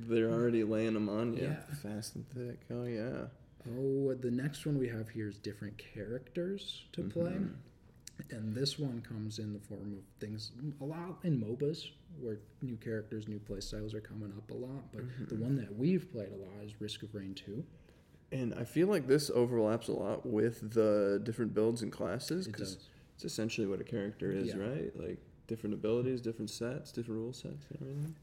[0.08, 1.76] they're already laying them on you Yeah.
[1.84, 2.60] fast and thick.
[2.72, 3.26] Oh, yeah.
[3.78, 7.34] Oh, the next one we have here is different characters to play.
[8.32, 10.52] And this one comes in the form of things
[10.82, 14.92] a lot in MOBAs where new characters, new play styles are coming up a lot.
[14.94, 15.26] But mm-hmm.
[15.26, 17.64] the one that we've played a lot is Risk of Rain 2.
[18.32, 22.76] And I feel like this overlaps a lot with the different builds and classes because
[22.76, 22.90] does.
[23.16, 24.58] it's essentially what a character is, Yeah.
[24.58, 25.00] right?
[25.00, 28.16] Like different abilities, different sets, different rule sets, and everything.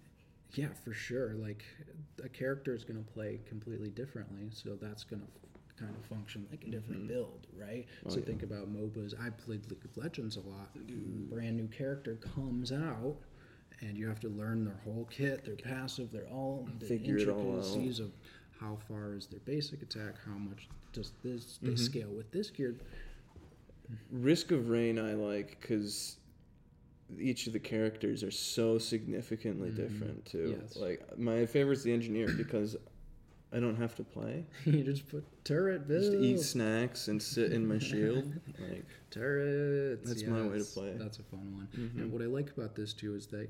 [0.54, 1.34] Yeah, for sure.
[1.34, 1.64] Like
[2.22, 5.28] a character is going to play completely differently, so that's going to
[5.78, 7.86] kind of function like a different build, right?
[8.06, 8.24] Oh, so yeah.
[8.26, 9.14] think about MOBAs.
[9.20, 10.70] I played League of Legends a lot.
[11.30, 13.16] Brand new character comes out,
[13.80, 17.28] and you have to learn their whole kit, their passive, their all the Figure it
[17.28, 17.56] all out.
[17.56, 18.12] intricacies of
[18.60, 21.76] how far is their basic attack, how much does this they Mm-hmm.
[21.76, 22.76] scale with this gear.
[24.10, 26.16] Risk of Rain I like because
[27.18, 30.52] each of the characters are so significantly different too.
[30.54, 30.60] Mm-hmm.
[30.62, 30.76] Yes.
[30.76, 32.76] Like my favorite's the engineer because
[33.54, 34.44] I don't have to play.
[34.64, 36.02] you just put turret build.
[36.12, 38.32] Just eat snacks and sit in my shield.
[38.58, 40.08] Like Turrets.
[40.08, 40.94] That's my way to play.
[40.98, 41.68] That's a fun one.
[41.76, 42.02] Mhm.
[42.02, 43.48] And what I like about this too is that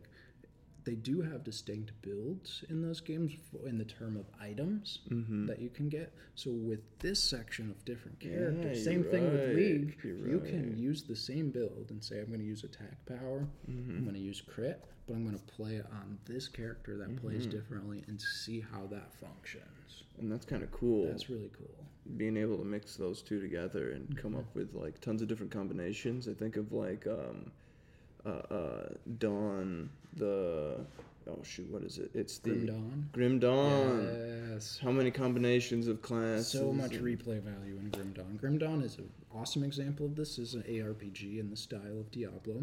[0.85, 3.33] they do have distinct builds in those games
[3.67, 5.47] in the term of items Mm-hmm.
[5.47, 6.13] that you can get.
[6.35, 9.55] So with this section of different characters, you're same thing with.
[9.57, 13.05] League, You're you can use the same build and say I'm going to use attack
[13.07, 13.97] power, Mm-hmm.
[13.99, 17.17] I'm going to use crit, but I'm going to play it on this character that
[17.21, 17.51] plays Mm-hmm.
[17.51, 20.05] differently and see how that functions.
[20.19, 21.07] And that's kind of cool.
[21.07, 21.85] That's really cool.
[22.17, 25.53] being able to mix those two together and come up with like tons of different
[25.53, 26.29] combinations.
[26.29, 27.51] I think of like um,
[28.25, 30.77] uh, uh, Dawn, the
[31.29, 32.11] oh shoot, what is it?
[32.15, 33.09] It's the Grim Dawn.
[33.13, 34.49] Grim Dawn.
[34.53, 34.79] Yes.
[34.83, 36.49] How many combinations of classes?
[36.49, 38.37] So much replay value in Grim Dawn.
[38.41, 40.39] Grim Dawn is an awesome example of this.
[40.39, 42.63] Is an ARPG in the style of Diablo,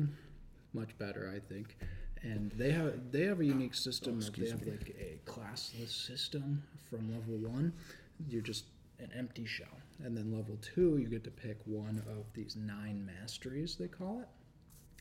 [0.74, 1.78] much better, I think.
[2.22, 4.19] And they have they have a unique system.
[4.19, 4.72] of they have me.
[4.72, 7.74] like a classless system from level one.
[8.28, 8.65] You're just
[9.00, 13.06] an empty shell, and then level two, you get to pick one of these nine
[13.06, 14.28] masteries they call it.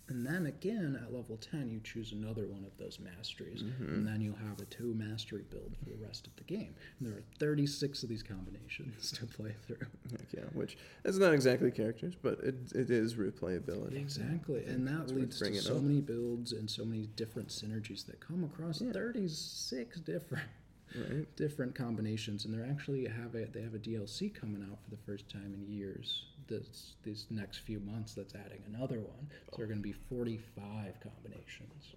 [0.09, 3.62] And then again at level 10, you choose another one of those masteries.
[3.62, 3.85] Mm-hmm.
[3.85, 6.75] And then you'll have a two mastery build for the rest of the game.
[6.99, 9.87] And there are 36 of these combinations to play through.
[10.35, 13.97] Yeah, which it's not exactly characters, but it, it is replayability.
[13.97, 14.64] Exactly.
[14.64, 15.83] And that leads to so up.
[15.83, 18.92] many builds and so many different synergies that come across Yeah.
[18.92, 20.44] 36 different
[20.97, 21.27] Right.
[21.37, 24.97] different combinations and they're actually have a they have a DLC coming out for the
[25.05, 29.65] first time in years this these next few months that's adding another one so there
[29.65, 31.95] are going to be 45 combinations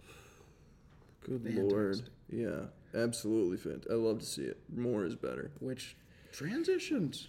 [1.23, 2.09] Good lord.
[2.31, 2.61] Yeah,
[2.95, 3.85] absolutely fit.
[3.91, 4.57] I love to see it.
[4.75, 5.51] More is better.
[5.59, 5.95] which
[6.31, 7.27] transitions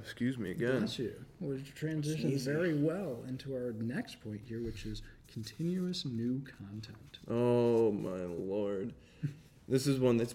[0.00, 0.80] Excuse me again.
[0.80, 6.42] bless you which transitions very well into our next point here which is continuous new
[6.58, 8.92] content Oh my lord.
[9.68, 10.34] this is one that's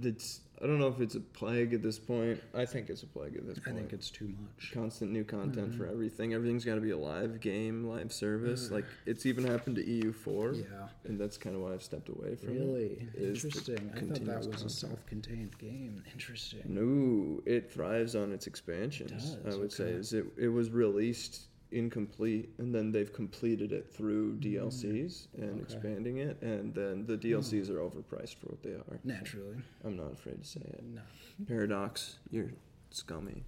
[0.00, 2.42] that's I don't know if it's a plague at this point.
[2.54, 3.76] I think it's a plague at this point.
[3.76, 5.76] i think it's too much constant new content Mm-hmm.
[5.78, 6.32] for everything.
[6.32, 8.70] Everything's got to be a live game, live service.
[8.70, 12.36] Like it's even happened to EU4, yeah and that's kind of why I've stepped away
[12.36, 13.12] from really it.
[13.14, 18.46] the interesting i thought that was a self-contained game interesting No, it thrives on its
[18.46, 19.34] expansions.
[19.36, 23.92] does, I would say is it it was released incomplete, and then they've completed it
[23.92, 25.52] through DLCs and Mm.
[25.54, 25.60] Okay.
[25.62, 29.00] expanding it, and then the DLCs are overpriced for what they are.
[29.04, 30.84] naturally I'm not afraid to say it.
[30.84, 31.02] no
[31.46, 32.52] Paradox, you're
[32.90, 33.44] scummy.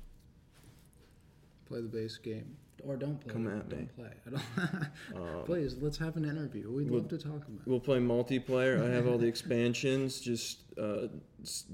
[1.67, 3.89] play the base game or don't play Come at don't me.
[3.97, 4.87] play I don't
[5.39, 8.83] Um, please let's have an interview we'd we'll- love to talk about We'll play multiplayer.
[8.89, 10.21] I have all the expansions.
[10.21, 11.09] Just uh,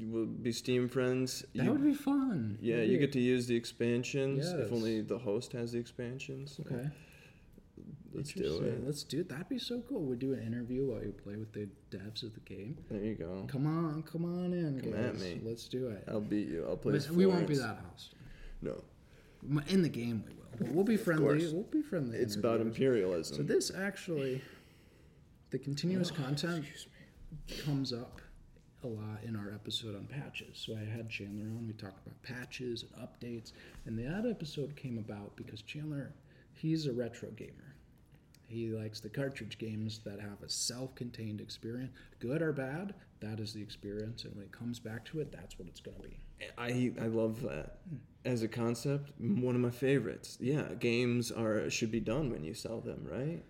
[0.01, 1.45] we'll be Steam friends.
[1.55, 5.01] that You- would be fun yeah, That'd you get to use the expansions if only
[5.03, 6.59] the host has the expansions.
[6.64, 6.88] okay
[8.12, 8.87] Let's do it.
[8.87, 11.53] let's do it that'd be so cool We'd do an interview while you play with
[11.53, 13.45] the devs of the game There you go.
[13.51, 15.05] come on come on in Come guys.
[15.07, 15.40] at me.
[15.43, 16.64] let's do it I'll beat you.
[16.69, 16.97] I'll play.
[17.12, 18.19] We won't be that hostile
[18.62, 18.85] No,
[19.67, 23.37] in the game we will we'll be friendly we'll be friendly it's about imperialism.
[23.37, 24.43] So this actually,
[25.51, 26.64] the continuous oh, content
[27.64, 28.21] comes up
[28.83, 30.59] a lot in our episode on patches.
[30.67, 31.67] So I had Chandler on.
[31.67, 33.53] We talked about patches and updates,
[33.87, 36.12] and that episode came about because Chandler,
[36.53, 37.75] he's a retro gamer.
[38.47, 42.95] He likes the cartridge games that have a self-contained experience, good or bad.
[43.21, 45.97] That is the experience, and when it comes back to it, that's what it's going
[45.97, 46.21] to be.
[46.59, 47.79] I I love that
[48.25, 49.11] as a concept.
[49.18, 50.38] One of my favorites.
[50.40, 53.42] Yeah, games are should be done when you sell them, right?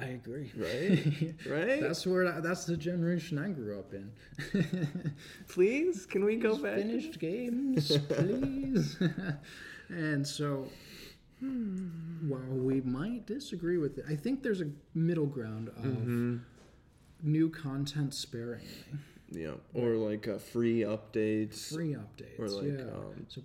[0.00, 0.52] I agree.
[0.56, 1.34] Right?
[1.48, 1.80] right?
[1.80, 4.12] That's where I, that's the generation I grew up in.
[5.48, 6.76] Please, can we go back?
[6.76, 8.96] Finished games, please.
[9.88, 10.68] and so,
[11.40, 16.36] while we might disagree with it, I think there's a middle ground of Mm-hmm.
[17.24, 18.68] new content sparingly,
[19.30, 21.72] Yeah, or like uh, free updates.
[21.72, 22.38] free updates.
[22.38, 22.84] Or like, yeah.
[22.94, 23.42] um, so,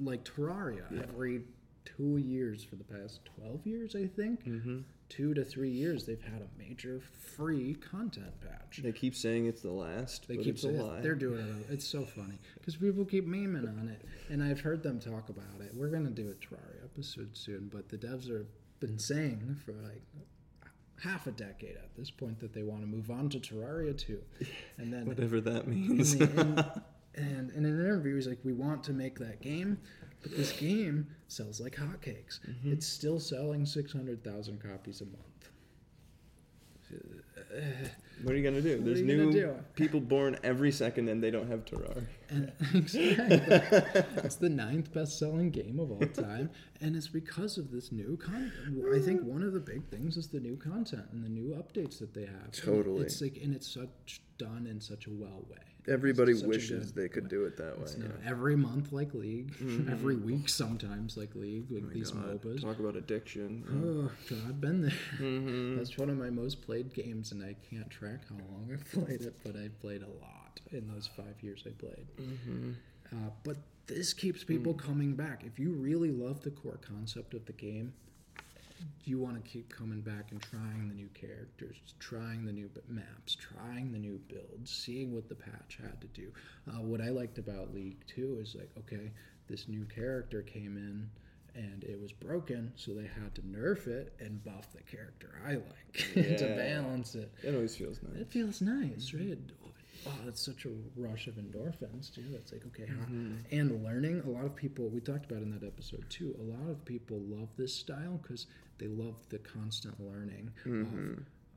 [0.00, 1.42] like Terraria, every
[1.84, 4.78] two years for the past twelve years, I think, Mm-hmm.
[5.08, 7.00] two to three years, they've had a major
[7.36, 8.80] free content patch.
[8.82, 11.72] They keep saying it's the last, They keep saying they're doing it.
[11.72, 15.60] It's so funny because people keep memeing on it, and I've heard them talk about
[15.60, 15.72] it.
[15.74, 18.46] We're gonna do a Terraria episode soon, but the devs have
[18.80, 20.02] been saying for like
[21.02, 24.20] half a decade at this point that they want to move on to Terraria 2,
[24.78, 26.16] and then Whatever that in means.
[26.16, 26.58] the, in,
[27.14, 29.78] and in an interview, he's like, "We want to make that game,
[30.22, 32.40] but this game sells like hotcakes.
[32.48, 32.72] Mm-hmm.
[32.72, 35.26] It's still selling six hundred thousand copies a month."
[38.22, 38.76] What are you gonna do?
[38.76, 39.54] What There's new do?
[39.74, 42.04] people born every second, and they don't have Terraria.
[42.74, 44.02] Exactly.
[44.24, 48.52] it's the ninth best-selling game of all time, and it's because of this new content.
[48.94, 51.98] I think one of the big things is the new content and the new updates
[51.98, 52.44] that they have.
[52.44, 53.02] And Totally.
[53.02, 55.58] it's like, and it's such done in such a well way.
[55.88, 57.86] Everybody wishes good- they could do it that way.
[57.98, 58.06] Yeah.
[58.30, 59.52] every month like League,
[59.90, 62.26] every week sometimes like League, like these Mm-hmm.
[62.32, 62.60] God, MOBAs.
[62.62, 63.64] Talk about addiction.
[63.70, 64.92] Oh god, I've been there.
[65.18, 65.76] Mhm.
[65.78, 69.22] That's one of my most played games, and I can't track how long I've played
[69.22, 72.06] it, but I played a lot in those five years I played.
[72.20, 72.74] Mhm.
[73.12, 75.42] Uh, but this keeps people coming back.
[75.44, 77.92] If you really love the core concept of the game,
[79.04, 83.36] you want to keep coming back and trying the new characters, trying the new maps,
[83.36, 86.32] trying the new builds, seeing what the patch had to do.
[86.68, 89.10] Uh, what I liked about League 2 is like, okay,
[89.48, 91.10] this new character came in
[91.54, 95.54] and it was broken, so they had to nerf it and buff the character I
[95.54, 97.32] like to balance it.
[97.42, 98.20] It always feels nice.
[98.20, 99.38] It feels nice, right?
[100.06, 102.24] Oh, it's such a rush of endorphins too.
[102.34, 103.04] It's like okay, how,
[103.50, 104.22] and learning.
[104.24, 106.34] A lot of people we talked about in that episode too.
[106.38, 108.46] A lot of people love this style because
[108.80, 110.50] they love the constant learning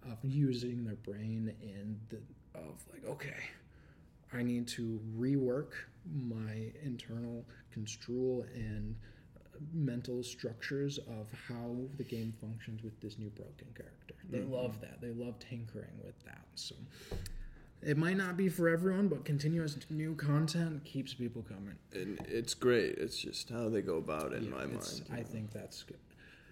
[0.05, 2.17] of, of using their brain and the
[2.59, 3.43] of like okay,
[4.33, 5.71] I need to rework
[6.13, 8.95] my internal construal and
[9.37, 14.15] uh, mental structures of how the game functions with this new broken character.
[14.29, 15.01] They love that.
[15.01, 16.45] They love tinkering with that.
[16.55, 16.75] So
[17.81, 21.75] it might not be for everyone, but continuous new content keeps people coming.
[21.93, 22.97] And it's great.
[22.97, 25.03] It's just how they go about it in my mind.
[25.11, 25.97] I think that's good.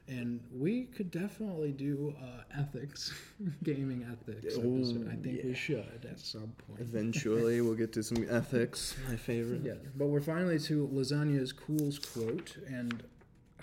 [0.08, 3.14] And we could definitely do uh, ethics,
[3.64, 5.08] gaming ethics Oh, episode.
[5.10, 6.82] I think we should at some point.
[6.82, 8.96] Eventually, we'll get to some ethics.
[9.08, 9.62] My favorite.
[9.64, 13.04] Yeah, but we're finally to Lasagna's Cool's quote, and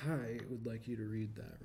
[0.09, 1.59] I would like you to read that,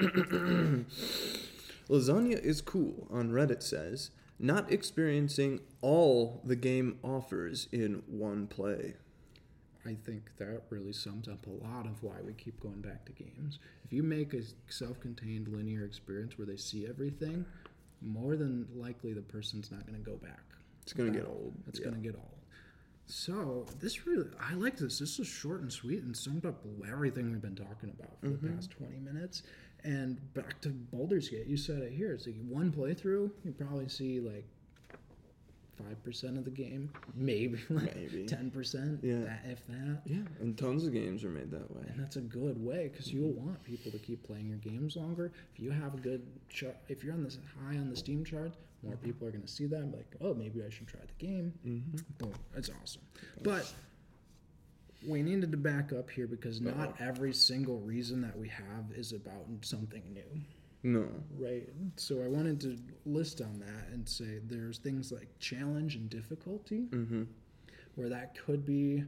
[0.00, 0.86] Ron.
[1.88, 8.94] Lasagna is cool on Reddit says, not experiencing all the game offers in one play.
[9.90, 13.12] I think that really sums up a lot of why we keep going back to
[13.12, 13.58] games.
[13.84, 17.44] If you make a self-contained linear experience where they see everything,
[18.00, 20.44] more than likely the person's not going to go back.
[20.82, 21.54] It's gonna get old.
[21.68, 21.86] It's yeah.
[21.86, 22.36] going to get old.
[23.06, 24.98] So this really, I like this.
[25.00, 28.46] This is short and sweet and summed up everything we've been talking about for Mm-hmm.
[28.46, 29.42] the past twenty minutes.
[29.82, 32.12] And back to Baldur's Gate, you said it here.
[32.12, 34.46] It's like one playthrough, you probably see like
[35.86, 38.26] five percent of the game, maybe like Maybe.
[38.26, 39.20] ten percent, Yeah.
[39.20, 40.02] that, if that.
[40.04, 41.82] Yeah, and tons of games are made that way.
[41.88, 45.32] And that's a good way because you'll want people to keep playing your games longer.
[45.54, 48.52] If you have a good chart, if you're on this high on the Steam chart,
[48.82, 49.76] more people are going to see that.
[49.76, 51.52] and be Like, oh, maybe I should try the game.
[51.66, 51.98] Mm-hmm.
[52.18, 53.02] Boom, it's awesome.
[53.42, 53.72] But
[55.06, 59.12] we needed to back up here because not every single reason that we have is
[59.12, 60.40] about something new,
[60.82, 61.06] No.
[61.38, 61.68] right?
[61.96, 66.86] So I wanted to list on that and say there's things like challenge and difficulty
[66.90, 67.22] Mm-hmm.
[67.96, 69.04] where that could be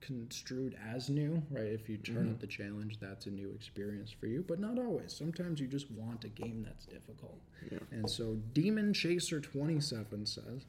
[0.00, 1.66] construed as new, right?
[1.66, 5.12] If you turn up the challenge, that's a new experience for you, but not always.
[5.12, 7.38] Sometimes you just want a game that's difficult.
[7.70, 7.78] Yeah.
[7.90, 10.66] And so Demon Chaser 27 says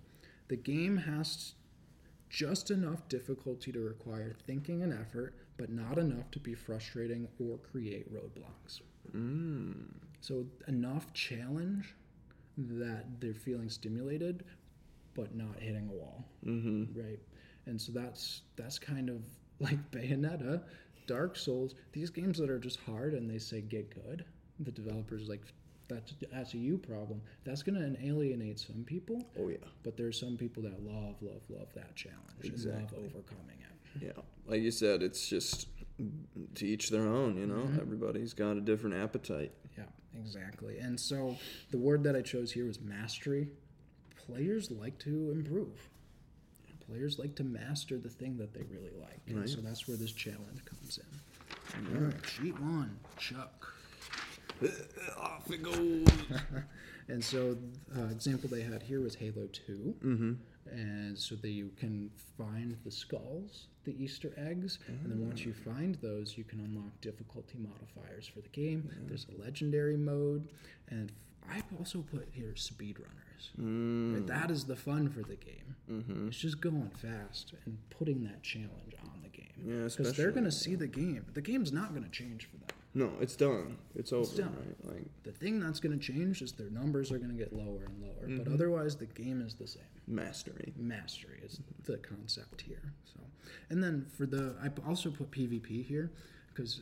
[0.47, 1.53] the game has
[2.30, 7.57] just enough difficulty to require thinking and effort, but not enough to be frustrating or
[7.59, 8.82] create roadblocks.
[9.15, 9.76] Mm.
[10.22, 11.95] So enough challenge
[12.57, 14.43] that they're feeling stimulated,
[15.15, 16.97] but not hitting a wall Mm-hmm.
[16.99, 17.20] right
[17.65, 19.22] and so that's that's kind of
[19.59, 20.61] like bayonetta
[21.07, 24.24] dark souls these games that are just hard and they say get good
[24.61, 25.41] the developers like
[25.89, 29.57] that's that's a you problem that's going to alienate some people Oh yeah.
[29.84, 34.22] but there's some people that love love love that challenge and love overcoming it Yeah.
[34.47, 35.67] Like you said, it's just
[36.55, 37.36] to each their own.
[37.38, 39.51] You know, everybody's got a different appetite.
[39.78, 39.84] yeah
[40.18, 40.80] exactly.
[40.80, 41.38] And so
[41.72, 43.49] the word that i chose here was mastery.
[44.16, 45.89] Players like to improve.
[46.88, 49.20] Players like to master the thing that they really like.
[49.28, 49.49] And Right.
[49.49, 51.95] so that's where this challenge comes in.
[51.95, 52.14] All right.
[52.26, 53.74] sheet one chuck.
[55.18, 56.07] Off it goes.
[57.07, 57.57] and so
[57.97, 60.34] uh, example they had here was halo 2 mm-hmm.
[60.72, 65.53] And so that you can find the skulls the easter eggs and then once you
[65.53, 68.89] find those you can unlock difficulty modifiers for the game.
[69.07, 70.47] There's a legendary mode
[70.89, 71.12] and
[71.51, 73.49] i've also put here speedrunners.
[73.60, 74.14] Mm.
[74.14, 75.76] Right, that is the fun for the game.
[75.89, 76.28] Mm-hmm.
[76.28, 79.47] it's just going fast and putting that challenge on the game.
[79.66, 81.26] Yeah, because they're going to see the game.
[81.34, 83.77] The game's not going to change for them No, it's done.
[83.95, 84.35] It's over.
[84.35, 84.55] done.
[84.83, 84.95] Right?
[84.95, 87.85] Like the thing that's going to change is their numbers are going to get lower
[87.85, 88.43] and lower Mm-hmm.
[88.43, 90.73] but otherwise the game is the same mastery.
[90.77, 92.93] mastery is the concept here.
[93.05, 93.21] So,
[93.69, 96.11] and then for the, I also put PvP here
[96.49, 96.81] because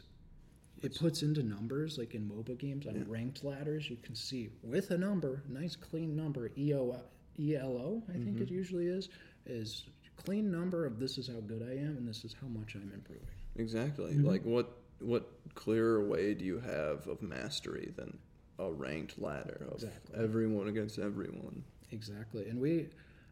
[0.81, 3.89] it puts into numbers like in MOBA games on ranked ladders.
[3.89, 6.99] You can see with a number, nice clean number, EO,
[7.39, 9.09] ELO, I think it usually is,
[9.45, 9.83] is
[10.17, 12.91] clean number of this is how good I am and this is how much I'm
[12.93, 13.27] improving.
[13.55, 14.13] Exactly.
[14.13, 14.25] Mm-hmm.
[14.27, 18.17] Like what what clearer way do you have of mastery than
[18.59, 20.23] a ranked ladder of Exactly.
[20.23, 21.63] everyone against everyone?
[21.91, 22.47] Exactly.
[22.47, 22.87] And we,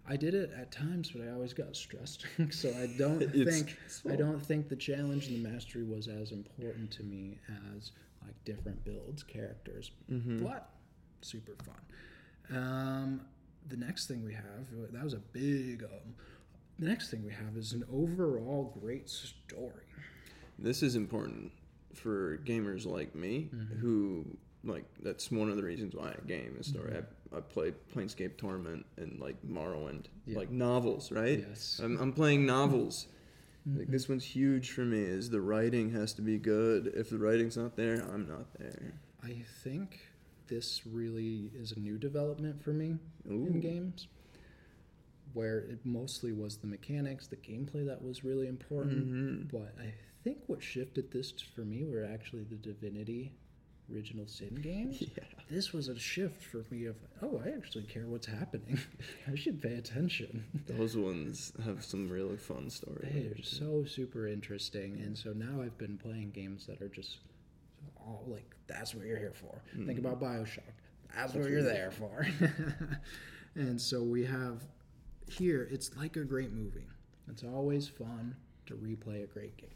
[0.08, 2.26] I did it at times, but I always got stressed.
[2.52, 3.78] so I don't think
[4.10, 7.38] I don't think the challenge and the mastery was as important to me
[7.76, 7.92] as
[8.24, 9.92] like different builds, characters.
[10.12, 10.44] Mm-hmm.
[10.44, 10.70] But
[11.22, 12.58] super fun.
[12.58, 13.22] Um,
[13.68, 15.84] the next thing we have that was a big.
[15.84, 16.16] Um,
[16.78, 19.86] the next thing we have is an overall great story.
[20.58, 21.52] This is important
[21.94, 23.80] for gamers like me Mm-hmm.
[23.80, 24.26] who
[24.64, 26.92] like that's one of the reasons why I game is story.
[26.92, 27.36] Mm-hmm.
[27.36, 30.38] I, I played Planescape Torment and like Morrowind, Yeah.
[30.40, 31.46] like novels, right?
[31.48, 31.80] Yes.
[31.84, 33.08] I'm, I'm playing novels.
[33.68, 33.80] Mm-hmm.
[33.80, 35.02] Like this one's huge for me.
[35.02, 36.92] Is the writing has to be good.
[36.96, 38.94] If the writing's not there, I'm not there.
[39.24, 40.00] I think
[40.48, 42.98] this really is a new development for me
[43.30, 43.48] Ooh.
[43.48, 44.08] in games,
[45.34, 49.08] where it mostly was the mechanics, the gameplay that was really important.
[49.08, 49.58] Mm-hmm.
[49.58, 49.94] But I
[50.26, 53.32] think what shifted this for me were actually the Divinity
[53.94, 55.02] original Sin games.
[55.16, 55.24] Yeah.
[55.48, 58.80] This was a shift for me of oh, I actually care what's happening.
[59.32, 60.44] I should pay attention.
[60.68, 63.14] Those ones have some really fun stories.
[63.14, 67.20] They are so super interesting, and so now I've been playing games that are just
[67.96, 69.62] all like that's what you're here for.
[69.76, 69.86] Hmm.
[69.86, 70.74] Think about Bioshock.
[71.16, 72.28] That's, what you're there for.
[73.56, 74.64] and so we have
[75.30, 75.68] here.
[75.72, 76.88] It's like a great movie.
[77.30, 79.70] It's always fun to replay a great game,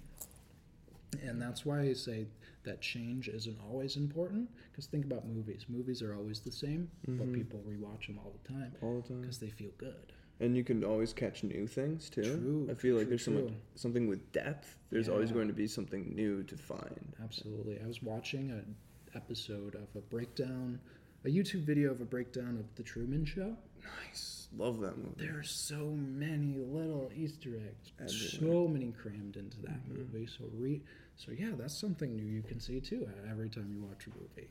[1.22, 2.28] and that's why I say
[2.64, 4.50] that change isn't always important.
[4.72, 5.66] Because think about movies.
[5.70, 7.34] Movies are always the same, but mm-hmm.
[7.34, 9.22] people rewatch them all the time all the time.
[9.22, 10.14] because they feel good.
[10.42, 12.22] And you can always catch new things too.
[12.22, 14.78] True, I feel like true, there's much, something with depth.
[14.90, 17.14] There's always going to be something new to find.
[17.22, 17.80] Absolutely.
[17.84, 18.76] I was watching an
[19.16, 20.80] episode of a breakdown,
[21.26, 23.58] a YouTube video of a breakdown of The Truman Show.
[24.06, 24.48] Nice.
[24.58, 25.14] Love that movie.
[25.18, 28.54] There are so many little Easter eggs, Everywhere.
[28.64, 30.26] so many crammed into that movie.
[30.28, 30.82] So re,
[31.16, 34.50] so yeah, that's something new you can see too every time you watch a movie.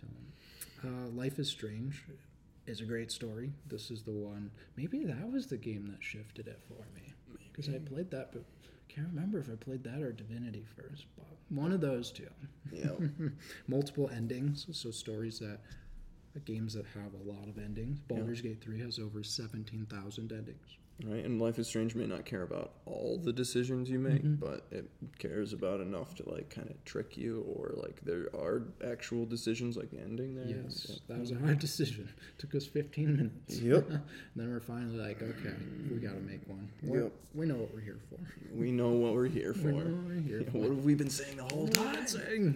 [0.00, 2.04] So, uh, Life is Strange
[2.66, 3.52] is a great story.
[3.68, 4.50] This is the one.
[4.76, 7.14] Maybe that was the game that shifted it for me
[7.52, 8.42] because I played that, but
[8.88, 11.06] can't remember if I played that or Divinity first.
[11.16, 12.28] But one of those two.
[12.72, 12.90] Yeah.
[13.68, 15.60] multiple endings, so stories that
[16.44, 17.98] games that have a lot of endings.
[18.08, 20.76] Baldur's Gate 3 has over 17,000 endings.
[21.04, 21.24] right.
[21.24, 24.34] And Life is Strange may not care about all the decisions you make, Mm-hmm.
[24.36, 28.62] but it cares about enough to like kind of trick you, or like there are
[28.84, 30.46] actual decisions like the ending there.
[30.62, 32.08] Yes, that was a hard decision.
[32.38, 33.60] Took us 15 minutes.
[33.60, 33.88] Yep.
[33.90, 34.00] and
[34.34, 35.54] then we're finally like, okay,
[35.90, 36.68] we got to make one.
[36.82, 37.12] We're, Yep.
[37.34, 38.18] We know what we're here for.
[38.52, 39.68] We know what we're here for.
[39.68, 40.58] We know what we're here Yeah, for.
[40.58, 42.06] what have we been saying the whole time?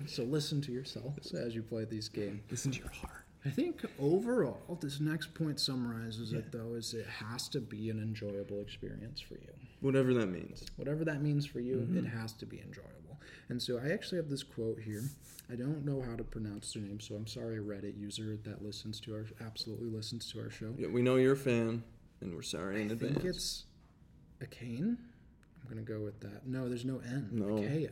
[0.08, 2.40] So listen to yourselves as you play these games.
[2.50, 3.21] Listen to your heart.
[3.44, 7.98] I think overall, this next point summarizes it though, is it has to be an
[7.98, 9.50] enjoyable experience for you.
[9.80, 10.64] Whatever that means.
[10.76, 12.18] whatever that means for you, it mm-hmm.
[12.18, 13.18] has to be enjoyable.
[13.48, 15.02] And so I actually have this quote here.
[15.50, 19.00] I don't know how to pronounce their name, so I'm sorry, Reddit user that listens
[19.00, 20.72] to our absolutely listens to our show.
[20.78, 21.82] Yeah, we know you're a fan,
[22.20, 23.14] and we're sorry in I advance.
[23.14, 23.64] think it's
[24.40, 24.98] a cane.
[25.62, 26.46] I'm gonna go with that.
[26.46, 27.28] No, there's no N.
[27.32, 27.56] No.
[27.56, 27.90] Achaia.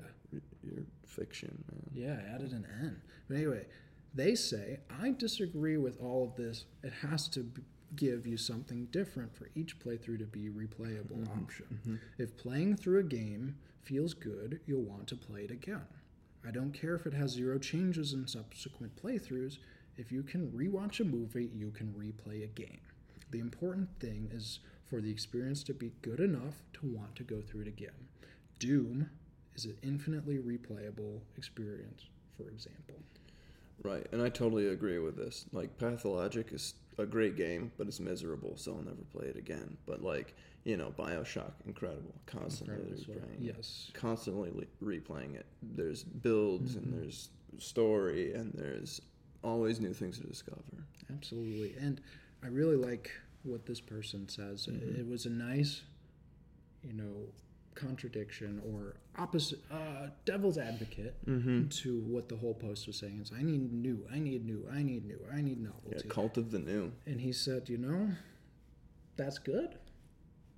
[0.62, 1.82] You're fiction, man.
[1.92, 3.00] Yeah, I added an N.
[3.28, 3.66] But anyway,
[4.14, 6.64] they say, I disagree with all of this.
[6.82, 7.62] It has to b-
[7.96, 11.42] give you something different for each playthrough to be replayable mm-hmm.
[11.42, 11.66] option.
[11.72, 11.96] Mm-hmm.
[12.18, 15.86] If playing through a game feels good, you'll want to play it again.
[16.46, 19.58] I don't care if it has zero changes in subsequent playthroughs.
[19.96, 22.80] If you can rewatch a movie, you can replay a game.
[23.30, 27.40] The important thing is for the experience to be good enough to want to go
[27.40, 28.08] through it again.
[28.58, 29.10] Doom
[29.54, 32.06] is an infinitely replayable experience,
[32.36, 32.96] for example.
[33.82, 35.46] Right, and I totally agree with this.
[35.52, 39.76] Like Pathologic is a great game, but it's miserable, so I'll never play it again.
[39.86, 43.36] But like, you know, BioShock, incredible, constantly Incredible replaying.
[43.40, 43.90] Yes.
[43.94, 44.66] Constantly li-
[45.00, 45.46] replaying it.
[45.62, 46.92] There's builds Mm-hmm.
[46.92, 49.00] and there's story and there's
[49.42, 50.60] always new things to discover.
[51.10, 51.74] Absolutely.
[51.80, 52.00] And
[52.44, 53.10] I really like
[53.44, 54.68] what this person says.
[54.68, 55.80] It was a nice,
[56.84, 57.14] you know,
[57.74, 61.14] contradiction or opposite, uh, devil's advocate
[61.70, 63.20] to what the whole post was saying.
[63.22, 66.08] Is I need new, I need new, I need new, I need Yeah, novelty.
[66.08, 66.92] Cult of the New.
[67.06, 68.10] and he said, you know,
[69.16, 69.76] that's good.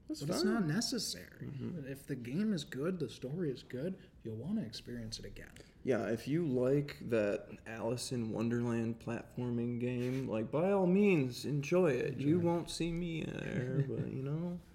[0.08, 1.48] That's But it's not necessary.
[1.88, 3.94] If the game is good, the story is good,
[4.24, 5.46] you'll want to experience it again.
[5.84, 11.92] Yeah, if you like that Alice in Wonderland platforming game, like by all means enjoy
[11.92, 12.18] it.
[12.18, 14.58] You won't see me there, but you know.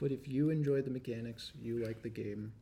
[0.00, 2.52] But if you enjoy the mechanics, you like the game,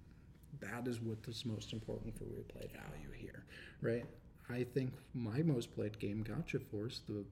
[0.60, 3.44] that is what is most important for replay value here,
[3.80, 4.04] right?
[4.48, 7.24] I think my most played game, Gotcha Force, the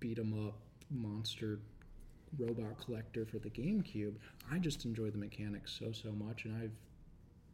[0.00, 0.58] beat 'em up
[0.90, 1.60] monster
[2.38, 4.14] robot collector for the GameCube,
[4.50, 6.72] I just enjoy the mechanics so so much, and I've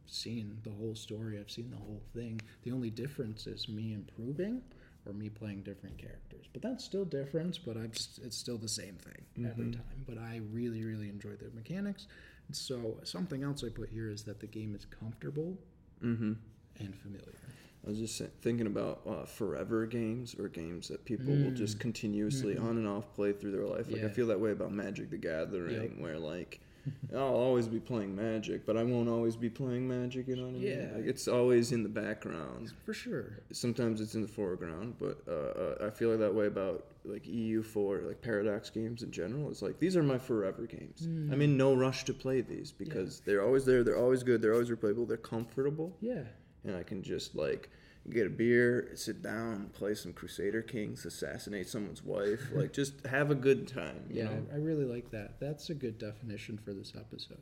[0.07, 1.39] seen the whole story.
[1.39, 2.41] I've seen the whole thing.
[2.63, 4.61] The only difference is me improving
[5.05, 6.47] or me playing different characters.
[6.51, 9.73] But that's still different, but just, it's still the same thing every Mhm.
[9.73, 10.03] time.
[10.05, 12.07] But I really, really enjoy the mechanics.
[12.55, 15.57] So something else I put here is that the game is comfortable
[16.03, 16.33] Mm-hmm.
[16.79, 17.27] and familiar.
[17.85, 22.55] I was just thinking about uh, forever games or games that people will just continuously
[22.55, 22.63] Mhm.
[22.63, 23.89] on and off play through their life.
[23.91, 25.99] Like I feel that way about Magic the Gathering, Yep.
[25.99, 26.59] where like
[27.13, 30.27] I'll always be playing Magic, but I won't always be playing Magic.
[30.27, 30.61] You know what I mean?
[30.63, 30.89] Yeah.
[30.95, 32.71] Like it's always in the background.
[32.85, 33.39] For sure.
[33.51, 38.07] Sometimes it's in the foreground, but uh, uh, I feel that way about like EU4,
[38.07, 39.49] like Paradox games in general.
[39.49, 41.07] It's like these are my forever games.
[41.07, 41.31] Mm.
[41.33, 43.83] I'm in no rush to play these because they're always there.
[43.83, 44.41] They're always good.
[44.41, 45.07] They're always replayable.
[45.07, 46.23] They're comfortable Yeah.
[46.63, 47.69] and I can just like
[48.09, 53.31] get a beer, sit down, play some Crusader Kings, assassinate someone's wife, like just have
[53.31, 54.03] a good time.
[54.09, 54.45] You Yeah, know?
[54.53, 55.39] I, really like that.
[55.39, 57.37] That's a good definition for this episode.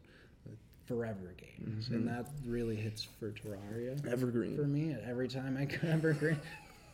[0.86, 1.95] Forever games, Mhm.
[1.95, 4.03] and that really hits for Terraria.
[4.07, 4.55] Evergreen.
[4.55, 6.39] For me, every time I cover green,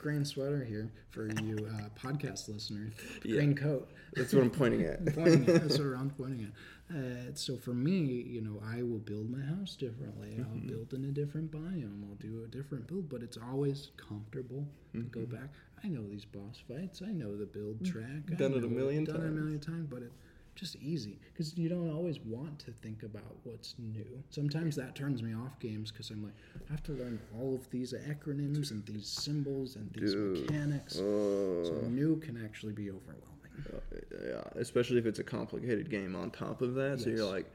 [0.06, 2.94] green sweater here for you uh, podcast listeners,
[3.24, 3.38] Yeah.
[3.38, 3.90] green coat.
[4.14, 5.04] That's what I'm pointing at.
[5.16, 5.62] pointing at.
[5.64, 6.96] That's what I'm pointing at.
[6.96, 7.98] Uh, so for me,
[8.36, 10.36] you know, I will build my house differently.
[10.38, 10.68] I'll Mm-hmm.
[10.68, 12.04] build in a different biome.
[12.08, 15.36] I'll do a different build, but it's always comfortable to go Mm-hmm.
[15.38, 15.50] back.
[15.84, 17.02] I know these boss fights.
[17.04, 18.30] I know the build track.
[18.32, 20.12] I Done it a million done it a million times, but it
[20.56, 24.24] just easy because you don't always want to think about what's new.
[24.30, 26.34] Sometimes that turns me off games because I'm like,
[26.70, 30.50] I have to learn all of these acronyms and these symbols and these Dude.
[30.50, 30.94] mechanics.
[30.96, 33.22] So Oh, new can actually be overwhelming.
[33.74, 33.80] Uh,
[34.28, 37.00] yeah, especially if it's a complicated game on top of that.
[37.02, 37.52] So you're like,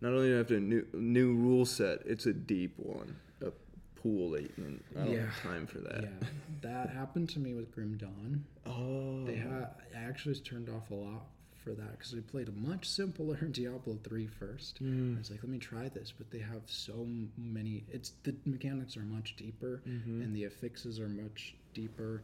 [0.00, 3.52] not only do you have to new new rule set, it's a deep one, a
[3.94, 5.20] pool that you I don't Yeah.
[5.26, 6.02] have time for that.
[6.02, 6.28] Yeah,
[6.62, 8.44] that happened to me with Grim Dawn.
[8.66, 9.50] Oh, They had
[9.94, 11.26] I actually turned off a lot
[11.64, 14.82] for that because we played a much simpler Diablo 3 first.
[14.84, 15.16] Mm.
[15.16, 17.06] I was like, let me try this, but they have so
[17.38, 17.84] many.
[17.90, 20.22] It's the mechanics are much deeper, Mm-hmm.
[20.22, 22.22] and the affixes are much deeper.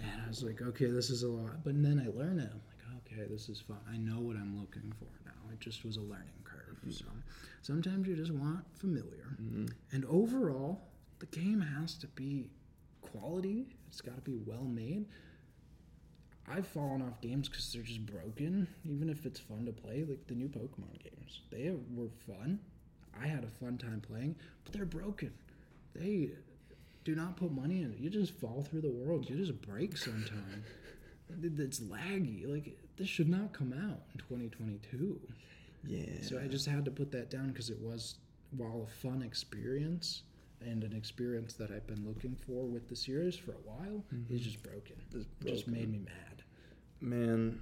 [0.00, 1.64] And I was like, okay, this is a lot.
[1.64, 2.50] But then I learn it.
[2.52, 3.78] I'm like, okay, this is fun.
[3.92, 5.32] I know what I'm looking for now.
[5.52, 6.76] It just was a learning curve.
[6.90, 7.04] So
[7.62, 9.36] sometimes you just want familiar.
[9.92, 10.80] And overall,
[11.18, 12.48] the game has to be
[13.02, 13.66] quality.
[13.88, 15.06] It's got to be well made.
[16.50, 20.04] I've fallen off games because they're just broken, even if it's fun to play.
[20.08, 22.60] Like the new Pokemon games, they were fun.
[23.20, 25.32] I had a fun time playing, but they're broken.
[25.94, 26.30] They
[27.04, 27.98] do not put money in it.
[27.98, 29.28] You just fall through the world.
[29.28, 30.64] You just break sometime.
[31.42, 32.48] It's laggy.
[32.50, 35.20] Like this should not come out in 2022.
[35.86, 36.04] yeah.
[36.22, 38.14] So I just had to put that down because it was,
[38.56, 40.22] while a fun experience
[40.60, 44.20] and an experience that I've been looking for with the series for a while, it's
[44.20, 44.36] mm-hmm.
[44.36, 44.96] just broken.
[45.12, 46.37] It's It just made me mad.
[47.00, 47.60] Man.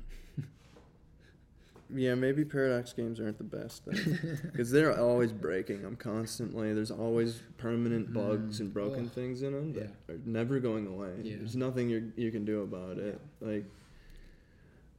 [1.94, 6.74] Yeah, maybe Paradox games aren't the best because they're always breaking them constantly.
[6.74, 8.28] There's always permanent mm-hmm.
[8.28, 9.12] bugs and broken Ugh.
[9.12, 11.12] things in them that are never going away.
[11.22, 11.36] Yeah.
[11.38, 13.20] There's nothing you you can do about it.
[13.40, 13.66] Like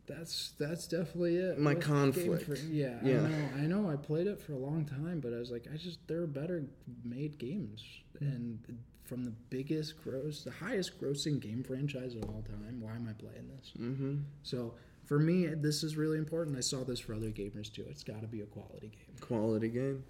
[0.07, 1.59] That's that's definitely it.
[1.59, 2.45] My Game conflict.
[2.45, 3.19] Fre- yeah, Yeah.
[3.19, 3.49] I know.
[3.55, 3.89] I know.
[3.89, 6.27] I played it for a long time, but I was like, I just there are
[6.27, 6.63] better
[7.03, 7.83] made games,
[8.17, 8.25] hmm.
[8.25, 8.59] and
[9.07, 12.81] from the biggest gross, the highest grossing game franchise of all time.
[12.81, 13.71] Why am I playing this?
[13.79, 14.17] mm-hmm.
[14.43, 14.73] So
[15.05, 16.57] for me, this is really important.
[16.57, 17.85] I saw this for other gamers too.
[17.89, 19.15] It's got to be a quality game.
[19.21, 20.03] quality game,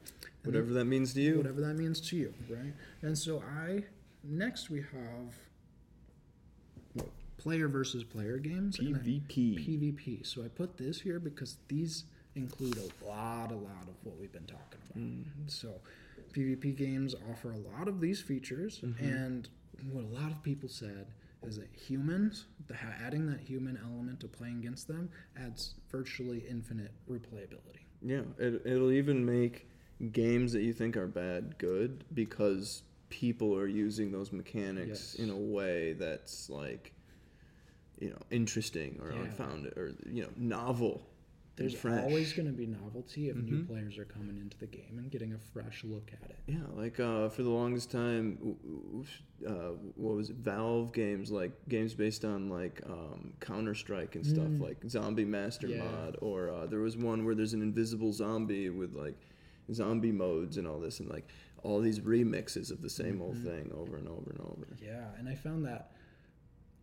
[0.43, 1.37] whatever that means to you.
[1.37, 2.73] whatever that means to you, right?
[3.03, 3.83] And so I
[4.23, 5.35] next we have
[6.93, 8.79] what, player versus player games.
[8.79, 9.59] and I- PvP.
[9.59, 10.25] PvP.
[10.25, 14.31] So I put this here because these include a lot, a lot of what we've
[14.31, 15.03] been talking about.
[15.03, 15.23] Mm.
[15.47, 15.69] So
[16.37, 19.03] PvP games offer a lot of these features, Mm-hmm.
[19.03, 19.49] and
[19.91, 21.07] what a lot of people said
[21.45, 22.75] is that humans, the,
[23.05, 25.09] adding that human element to playing against them,
[25.39, 27.85] adds virtually infinite replayability.
[28.01, 29.69] Yeah, it, it'll even make
[30.11, 35.15] games that you think are bad good because people are using those mechanics Yes.
[35.15, 36.91] in a way that's like,
[37.99, 39.21] you know, interesting or Yeah.
[39.23, 41.07] unfounded or you know, novel.
[41.57, 42.03] There's fresh.
[42.03, 43.67] always going to be novelty if new Mhm.
[43.67, 46.35] players are coming into the game and getting a fresh look at it.
[46.45, 48.37] Yeah, like uh, for the longest time,
[49.45, 50.35] uh, what was it?
[50.37, 54.61] Valve games, like games based on like um, Counter Strike and stuff, Mm.
[54.61, 55.83] like Zombie Master Yeah.
[55.83, 59.17] Mod, or uh, there was one where there's an invisible zombie with like
[59.73, 61.27] zombie modes and all this, and like
[61.63, 63.43] all these remixes of the same old Mhm.
[63.43, 64.67] thing over and over and over.
[64.81, 65.91] Yeah, and I found that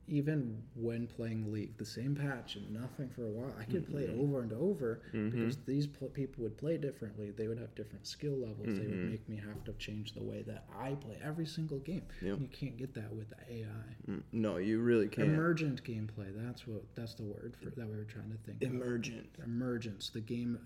[0.06, 4.02] even when playing League, the same patch and nothing for a while, I could play
[4.04, 4.20] it Mhm.
[4.20, 5.30] over and over Mhm.
[5.30, 7.30] because these pl- people would play differently.
[7.30, 8.66] They would have different skill levels.
[8.78, 9.10] They would Mhm.
[9.10, 12.04] make me have to change the way that I play every single game.
[12.20, 12.38] Yep.
[12.40, 13.96] You can't get that with the AI.
[14.06, 15.28] Mm, No, you really can't.
[15.30, 16.34] Emergent gameplay.
[16.36, 16.94] That's what.
[16.94, 18.62] That's the word for that we were trying to think.
[18.62, 18.70] of.
[18.70, 19.30] Emergent.
[19.42, 20.10] emergence.
[20.10, 20.58] The game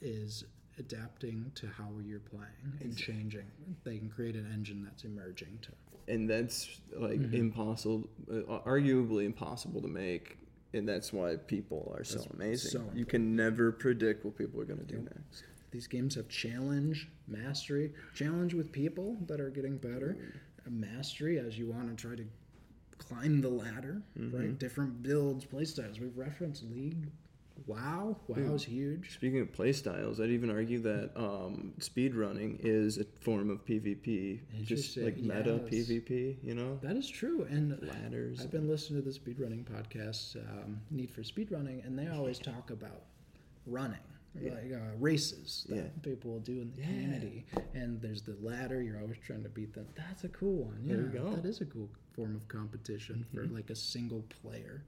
[0.00, 0.44] is
[0.78, 3.50] adapting to how you're playing and changing.
[3.84, 5.72] They can create an engine that's emerging to.
[6.08, 7.34] And that's like Mm-hmm.
[7.34, 10.38] impossible, uh, arguably impossible to make,
[10.74, 12.70] and that's why people are so That's amazing.
[12.72, 15.44] so you can never predict what people are going to do next.
[15.70, 20.16] These games have challenge, mastery, challenge with people that are getting better,
[20.66, 22.24] a mastery as you want to try to
[22.98, 24.58] climb the ladder, right?
[24.58, 25.98] Different builds, play styles.
[25.98, 27.08] We've referenced League.
[27.66, 29.14] Wow, WoW's huge.
[29.14, 34.40] Speaking of playstyles, I'd even argue that um, speed running is a form of PvP,
[34.64, 35.88] just like meta yes.
[35.88, 36.36] PvP.
[36.42, 38.40] You know, That is true, and ladders.
[38.40, 42.70] I've been listening to the speedrunning podcast, um, Need for Speedrunning, and they always talk
[42.70, 43.02] about
[43.66, 43.98] running,
[44.42, 45.82] like uh, races that Yeah.
[46.02, 46.86] people will do in the Yeah.
[46.88, 47.44] community.
[47.74, 49.86] And there's the ladder, you're always trying to beat them.
[49.94, 50.80] That's a cool one.
[50.84, 51.18] Yeah, There you go.
[51.26, 51.34] Mm-hmm.
[51.36, 54.82] that is a cool form of competition for like a single player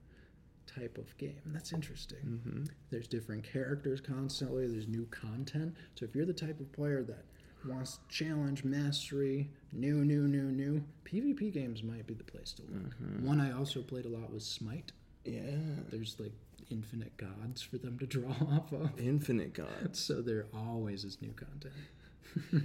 [0.75, 1.41] type of game.
[1.47, 2.17] That's interesting.
[2.25, 2.63] Mm-hmm.
[2.91, 5.75] There's different characters constantly, there's new content.
[5.95, 7.25] So if you're the type of player that
[7.67, 12.95] wants challenge, mastery, new, new, new, new, PvP games might be the place to look.
[13.01, 13.25] Mm-hmm.
[13.25, 14.91] One I also played a lot was Smite.
[15.23, 15.41] yeah,
[15.89, 16.33] There's like
[16.69, 18.99] infinite gods for them to draw off of.
[18.99, 19.99] infinite gods.
[19.99, 21.73] So there always is new content.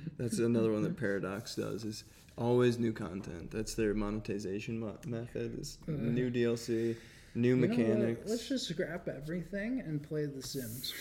[0.19, 1.85] That's another one that Paradox does.
[1.85, 2.05] Is
[2.37, 3.51] always new content.
[3.51, 5.59] That's their monetization mo- method.
[5.61, 6.97] Is new DLC,
[7.35, 7.51] new.
[7.51, 8.29] You mechanics.
[8.29, 10.93] Let's just scrap everything and play The Sims.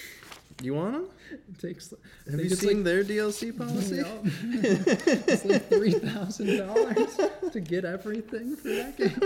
[0.62, 1.08] you want them?
[1.32, 1.94] It takes.
[2.30, 3.98] Have you it's seen their DLC policy?
[4.04, 4.22] No.
[4.24, 7.20] it's like three thousand dollars
[7.52, 9.20] to get everything for that game.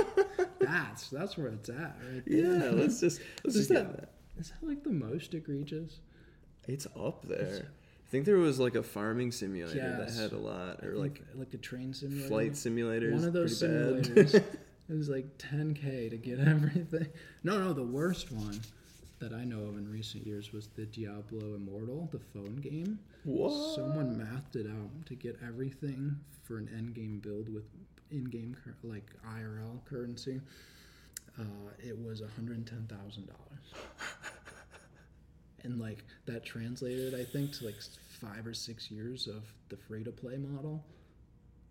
[0.59, 2.37] That's that's where it's at, right there.
[2.63, 5.99] Yeah, let's just let's just get that, is that like the most egregious?
[6.67, 7.67] It's up there.
[8.05, 10.15] I think there was like a farming simulator Yes.
[10.15, 12.27] that had a lot, or like like a train simulator.
[12.27, 13.13] flight simulators.
[13.13, 14.43] One of those simulators.
[14.89, 17.07] it was like 10k to get everything.
[17.43, 18.59] No, no, the worst one
[19.19, 22.99] that I know of in recent years was the Diablo Immortal, the phone game.
[23.23, 23.75] what?
[23.75, 27.63] Someone mathed it out to get everything for an end game build with
[28.11, 30.41] in-game cur- like IRL currency.
[31.39, 31.43] Uh,
[31.79, 33.29] it was $110,000.
[35.63, 37.75] and like that translated, I think, to like
[38.19, 40.83] five or six years of the free-to-play model.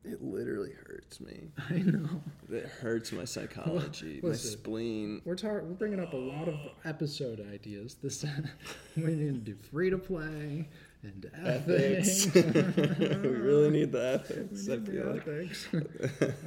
[0.05, 1.48] It literally hurts me.
[1.70, 2.22] I know.
[2.50, 4.50] It hurts my psychology, my Listen.
[4.50, 5.22] spleen.
[5.24, 7.94] We're tar- we're bringing up a lot of episode ideas.
[8.03, 8.24] This
[8.96, 10.68] we need to do free to play
[11.03, 12.26] and ethics.
[12.34, 12.98] Ethics.
[12.98, 14.66] we really need the ethics.
[14.66, 15.22] We need feel the like.
[15.28, 15.68] ethics.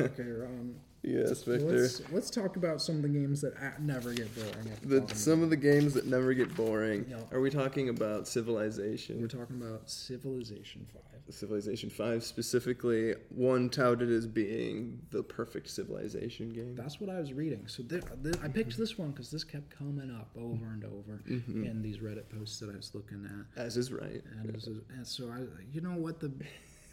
[0.01, 0.76] okay, Ron.
[1.08, 1.66] Yes, Victor.
[1.82, 4.68] Let's let's talk about some of the games that a- never get boring.
[4.72, 5.18] at the bottom.
[5.18, 7.06] some of the games that never get boring.
[7.10, 7.18] Yeah.
[7.32, 9.22] Are we talking about Civilization?
[9.22, 11.01] We're talking about Civilization Five.
[11.28, 16.76] Civilization 5 specifically, one touted as being the perfect Civilization game.
[16.76, 17.68] That's what I was reading.
[17.68, 21.24] So th- th- I picked this one because this kept coming up over and over
[21.28, 21.64] Mm-hmm.
[21.66, 23.60] in these Reddit posts that I was looking at.
[23.60, 24.22] As is right.
[24.39, 25.39] And, it was, and so I,
[25.74, 26.32] you know what the,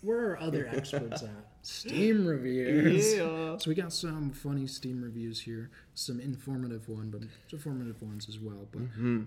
[0.02, 1.30] where are other experts at?
[1.62, 3.14] Steam reviews.
[3.14, 3.56] Yeah.
[3.56, 7.22] So we got some funny Steam reviews here, some informative one, but
[7.52, 8.68] informative ones as well.
[8.70, 8.82] But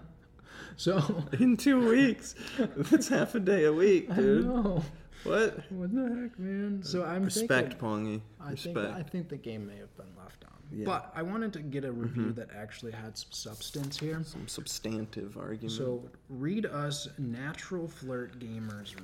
[0.77, 2.35] so In two weeks.
[2.57, 4.83] That's half a day a week, I dude.
[5.25, 5.71] What?
[5.71, 6.81] What the heck, man?
[6.83, 8.21] So I'm Respect, thinking, Pongy.
[8.39, 8.75] I Respect.
[8.75, 10.51] think I think the game may have been left on.
[10.71, 10.77] Yeah.
[10.77, 10.85] Mm-hmm.
[10.85, 14.21] But I wanted to get a review that actually had some substance here.
[14.23, 15.71] Some substantive argument.
[15.71, 18.95] So read us Natural Flirt Gamers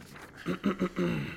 [0.46, 1.22] review.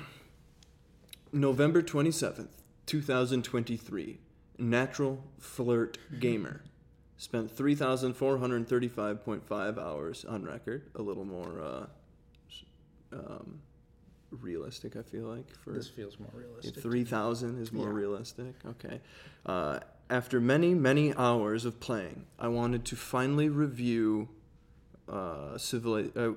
[1.31, 2.49] November 27th,
[2.85, 4.19] 2023.
[4.57, 6.61] Natural Flirt Gamer.
[7.17, 10.89] Spent 3,435.5 hours on record.
[10.95, 11.85] A little more uh,
[13.13, 13.61] um,
[14.41, 15.45] realistic, I feel like.
[15.63, 16.81] For This feels more realistic.
[16.81, 17.93] 3,000 is more Yeah.
[17.93, 18.55] realistic.
[18.65, 19.01] Okay.
[19.45, 19.79] Uh,
[20.09, 24.29] after many, many hours of playing, I wanted to finally review
[25.07, 26.31] uh, Civili- uh,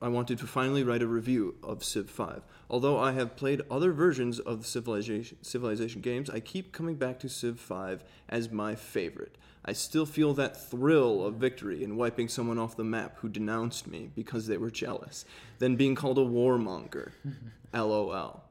[0.00, 2.42] I wanted to finally write a review of Civ 5.
[2.70, 7.18] Although I have played other versions of the Civilization, Civilization games, I keep coming back
[7.20, 9.36] to Civ 5 as my favorite.
[9.68, 13.86] I still feel that thrill of victory in wiping someone off the map who denounced
[13.86, 15.26] me because they were jealous,
[15.58, 17.10] then being called a warmonger.
[17.74, 18.44] LOL.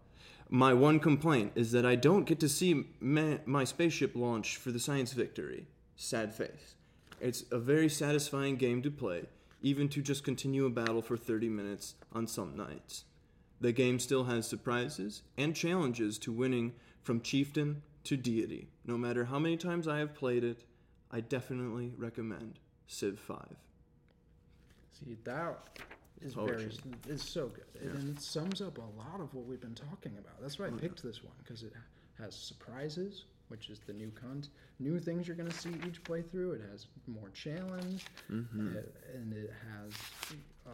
[0.48, 4.70] My one complaint is that I don't get to see ma- my spaceship launch for
[4.70, 5.66] the science victory.
[5.96, 6.76] Sad face.
[7.20, 9.24] It's a very satisfying game to play,
[9.64, 13.06] even to just continue a battle for 30 minutes on some nights.
[13.60, 18.68] The game still has surprises and challenges to winning from chieftain to deity.
[18.86, 20.64] No matter how many times I have played it,
[21.12, 23.38] I definitely recommend Civ 5.
[24.92, 25.80] See, that
[26.22, 26.72] is Poetry.
[27.06, 30.14] very is so good, and it sums up a lot of what we've been talking
[30.18, 30.42] about.
[30.42, 30.80] That's why I mm-hmm.
[30.80, 31.74] picked this one because it
[32.18, 34.44] has surprises, which is the new con,
[34.80, 36.56] new things you're going to see each playthrough.
[36.56, 39.94] It has more challenge, it- and it has,
[40.66, 40.74] um,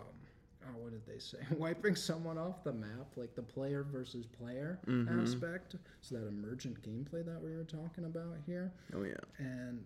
[0.68, 1.40] oh, what did they say?
[1.58, 5.22] Wiping someone off the map, like the player versus player mm-hmm.
[5.22, 5.76] aspect.
[6.02, 9.16] So that emergent gameplay that we were talking about here Oh, yeah.
[9.38, 9.84] and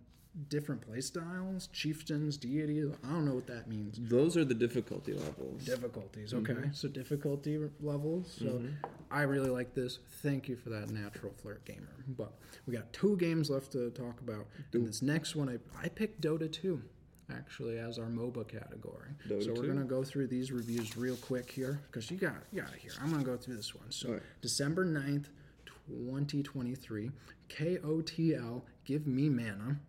[0.49, 2.87] different play styles, chieftains, deities.
[3.03, 3.97] I don't know what that means.
[3.99, 5.65] Those are the difficulty levels.
[5.65, 6.53] Difficulties, okay.
[6.53, 6.71] Mm-hmm.
[6.73, 8.35] So difficulty levels.
[8.39, 8.67] So mm-hmm.
[9.11, 9.99] I really like this.
[10.21, 11.95] Thank you for that natural flirt gamer.
[12.09, 12.33] But
[12.65, 14.47] we got two games left to talk about.
[14.73, 16.81] And this next one, I, I picked Dota 2
[17.29, 19.09] actually as our MOBA category.
[19.27, 22.61] Dota so we're gonna go through these reviews real quick here because you got you
[22.61, 22.91] got to hear.
[23.01, 23.91] I'm gonna go through this one.
[23.91, 24.23] So Alright.
[24.41, 25.25] December 9th,
[25.89, 27.11] 2023,
[27.49, 29.79] KOTL Give Me Mana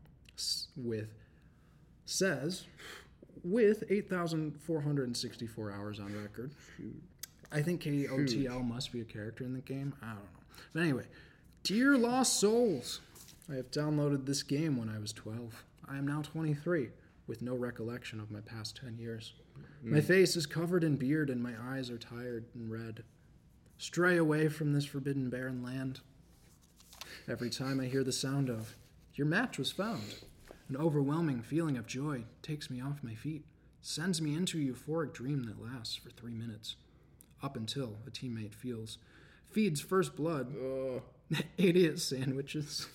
[0.77, 1.09] with
[2.05, 2.65] says
[3.45, 6.51] with 8,464 hours on record.
[7.53, 9.95] I think KOTL must be a character in the game.
[10.03, 10.43] I don't know.
[10.73, 11.05] But anyway,
[11.63, 13.01] Dear Lost Souls.
[13.51, 15.65] I have downloaded this game when I was 12.
[15.89, 16.91] I am now 23
[17.27, 19.33] with no recollection of my past 10 years.
[19.83, 19.95] Hmm.
[19.95, 23.05] My face is covered in beard and my eyes are tired and red.
[23.79, 26.01] Stray away from this forbidden barren land.
[27.27, 28.75] Every time I hear the sound of,
[29.15, 30.17] Your match was found,
[30.69, 33.45] an overwhelming feeling of joy takes me off my feet,
[33.81, 36.77] sends me into a euphoric dream that lasts for three minutes,
[37.43, 38.99] up until a teammate feels,
[39.51, 40.53] feeds first blood,
[41.57, 42.87] idiot sandwiches.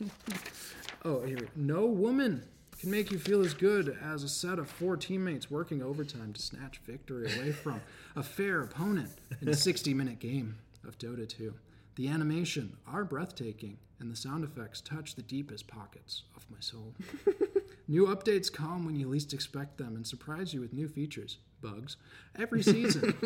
[1.04, 1.48] oh, here.
[1.56, 2.44] No woman
[2.78, 6.40] can make you feel as good as a set of four teammates working overtime to
[6.40, 7.80] snatch victory away from
[8.14, 10.56] a fair opponent in a 60 minute game
[10.86, 11.54] of Dota 2.
[11.98, 16.94] The animation are breathtaking, and the sound effects touch the deepest pockets of my soul.
[17.88, 21.96] New updates come when you least expect them and surprise you with new features, bugs,
[22.38, 23.16] every season.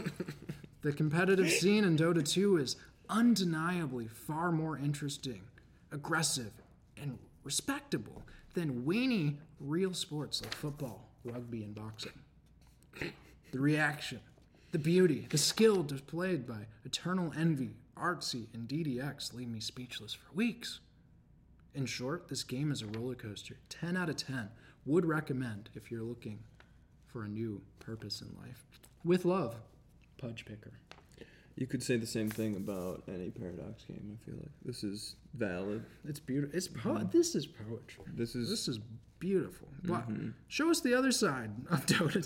[0.81, 2.77] the competitive scene in Dota 2 is
[3.11, 5.43] undeniably far more interesting,
[5.91, 6.53] aggressive,
[6.97, 8.23] and respectable
[8.55, 12.13] than weenie real sports like football, rugby, and boxing.
[13.51, 14.21] The reaction,
[14.71, 20.33] the beauty, the skill displayed by Eternal Envy, Arteezy, and DDX leave me speechless for
[20.35, 20.81] weeks.
[21.75, 23.57] In short, this game is a roller coaster.
[23.69, 24.51] 10 out of 10.
[24.85, 26.41] Would recommend if you're looking
[27.07, 28.65] for a new purpose in life.
[29.05, 29.57] With love,
[30.19, 30.73] Pudge Picker.
[31.57, 34.19] You could say the same thing about any Paradox game.
[34.19, 35.85] I feel like this is valid.
[36.09, 36.57] It's beautiful.
[36.57, 37.17] It's po- mm-hmm.
[37.17, 38.05] this is poetry.
[38.15, 38.81] This is This is
[39.23, 39.69] beautiful.
[39.85, 40.05] But
[40.49, 42.25] show us the other side of Dota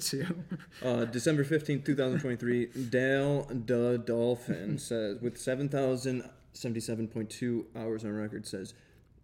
[0.83, 0.87] 2.
[0.87, 2.67] uh, December fifteenth, two thousand twenty-three.
[2.89, 8.75] Dale the Dolphin says with seven thousand seventy-seven point two hours on record says,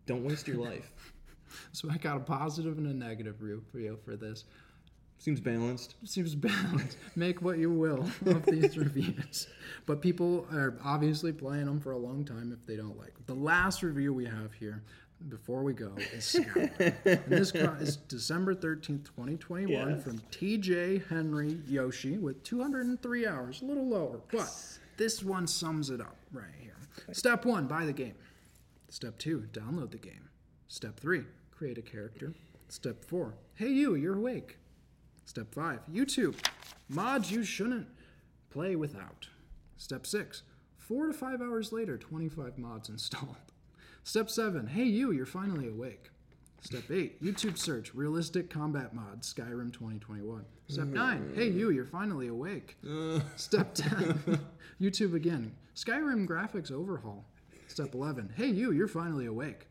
[0.07, 0.93] "Don't waste your life."
[1.73, 4.45] so I got a positive and a negative review for this.
[5.19, 5.95] Seems balanced.
[6.05, 6.97] seems balanced.
[7.15, 9.47] Make what you will of these reviews.
[9.87, 13.15] But people are obviously playing them for a long time if they don't like.
[13.27, 14.83] The last review we have here
[15.29, 16.35] before we go is
[17.05, 20.03] and this is December 13th, 2021 Yes.
[20.03, 24.21] from TJ Henry Yoshi with 203 hours, a little lower.
[24.31, 24.51] But
[24.97, 26.77] this one sums it up right here.
[27.13, 28.15] Step one, buy the game.
[28.89, 30.29] Step two, download the game.
[30.69, 32.33] Step three, create a character.
[32.69, 34.59] Step four, hey you, you're awake.
[35.25, 36.35] Step five, YouTube.
[36.89, 37.87] Mods you shouldn't
[38.51, 39.29] play without.
[39.77, 40.43] Step six,
[40.77, 43.37] four to five hours later, 25 mods installed.
[44.05, 46.11] Step seven, hey you, you're finally awake.
[46.61, 50.45] Step eight, YouTube search, realistic combat mod, Skyrim 2021.
[50.69, 52.77] Step nine, hey you, you're finally awake.
[53.37, 54.41] Step 10,
[54.81, 57.25] YouTube again, Skyrim graphics overhaul.
[57.69, 59.69] Step 11, hey you, you're finally awake.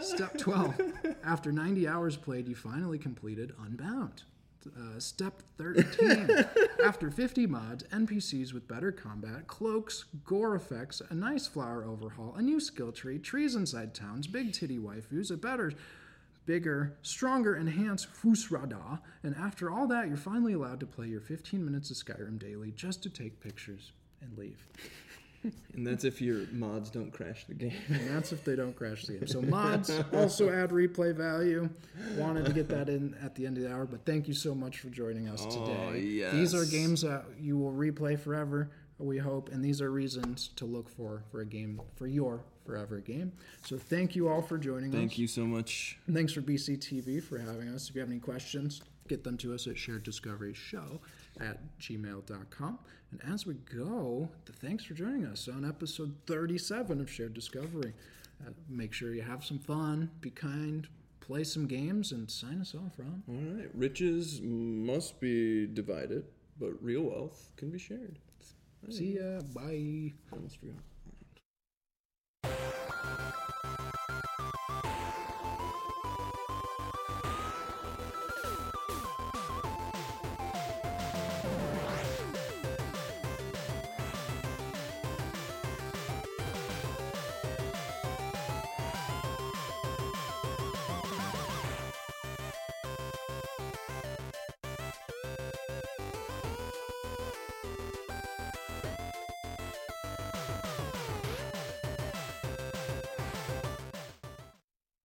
[0.00, 0.80] Step 12,
[1.22, 4.22] after 90 hours played, you finally completed Unbound.
[4.66, 6.46] Uh, step 13,
[6.84, 12.42] after 50 mods, NPCs with better combat, cloaks, gore effects, a nice flower overhaul, a
[12.42, 15.72] new skill tree, trees inside towns, big titty waifus, a better,
[16.46, 21.08] bigger, stronger, enhanced Fus Ro Dah, and after all that, you're finally allowed to play
[21.08, 23.92] your 15 minutes of Skyrim daily just to take pictures
[24.22, 24.66] and leave.
[25.74, 27.72] And that's if your mods don't crash the game.
[27.88, 29.26] And that's if they don't crash the game.
[29.26, 31.68] So mods also add replay value.
[32.16, 34.54] Wanted to get that in at the end of the hour, but thank you so
[34.54, 36.30] much for joining us Oh, today.
[36.32, 40.64] These are games that you will replay forever, we hope, and these are reasons to
[40.64, 43.32] look for for a game for your forever game.
[43.66, 44.96] So thank you all for joining us.
[44.96, 45.98] Thank you so much.
[46.06, 47.88] And thanks for BCTV for having us.
[47.90, 51.00] If you have any questions, get them to us at Shared Discovery Show
[51.40, 52.78] at gmail.com.
[53.14, 54.28] And as we go,
[54.60, 57.92] thanks for joining us on episode 37 of Shared Discovery.
[58.44, 60.88] Uh, make sure you have some fun, be kind,
[61.20, 63.22] play some games, and sign us off, Ron.
[63.28, 63.70] All right.
[63.72, 66.24] Riches must be divided,
[66.58, 68.18] but real wealth can be shared.
[68.90, 69.40] See ya.
[69.54, 70.12] Bye.
[70.32, 70.74] Almost forgot.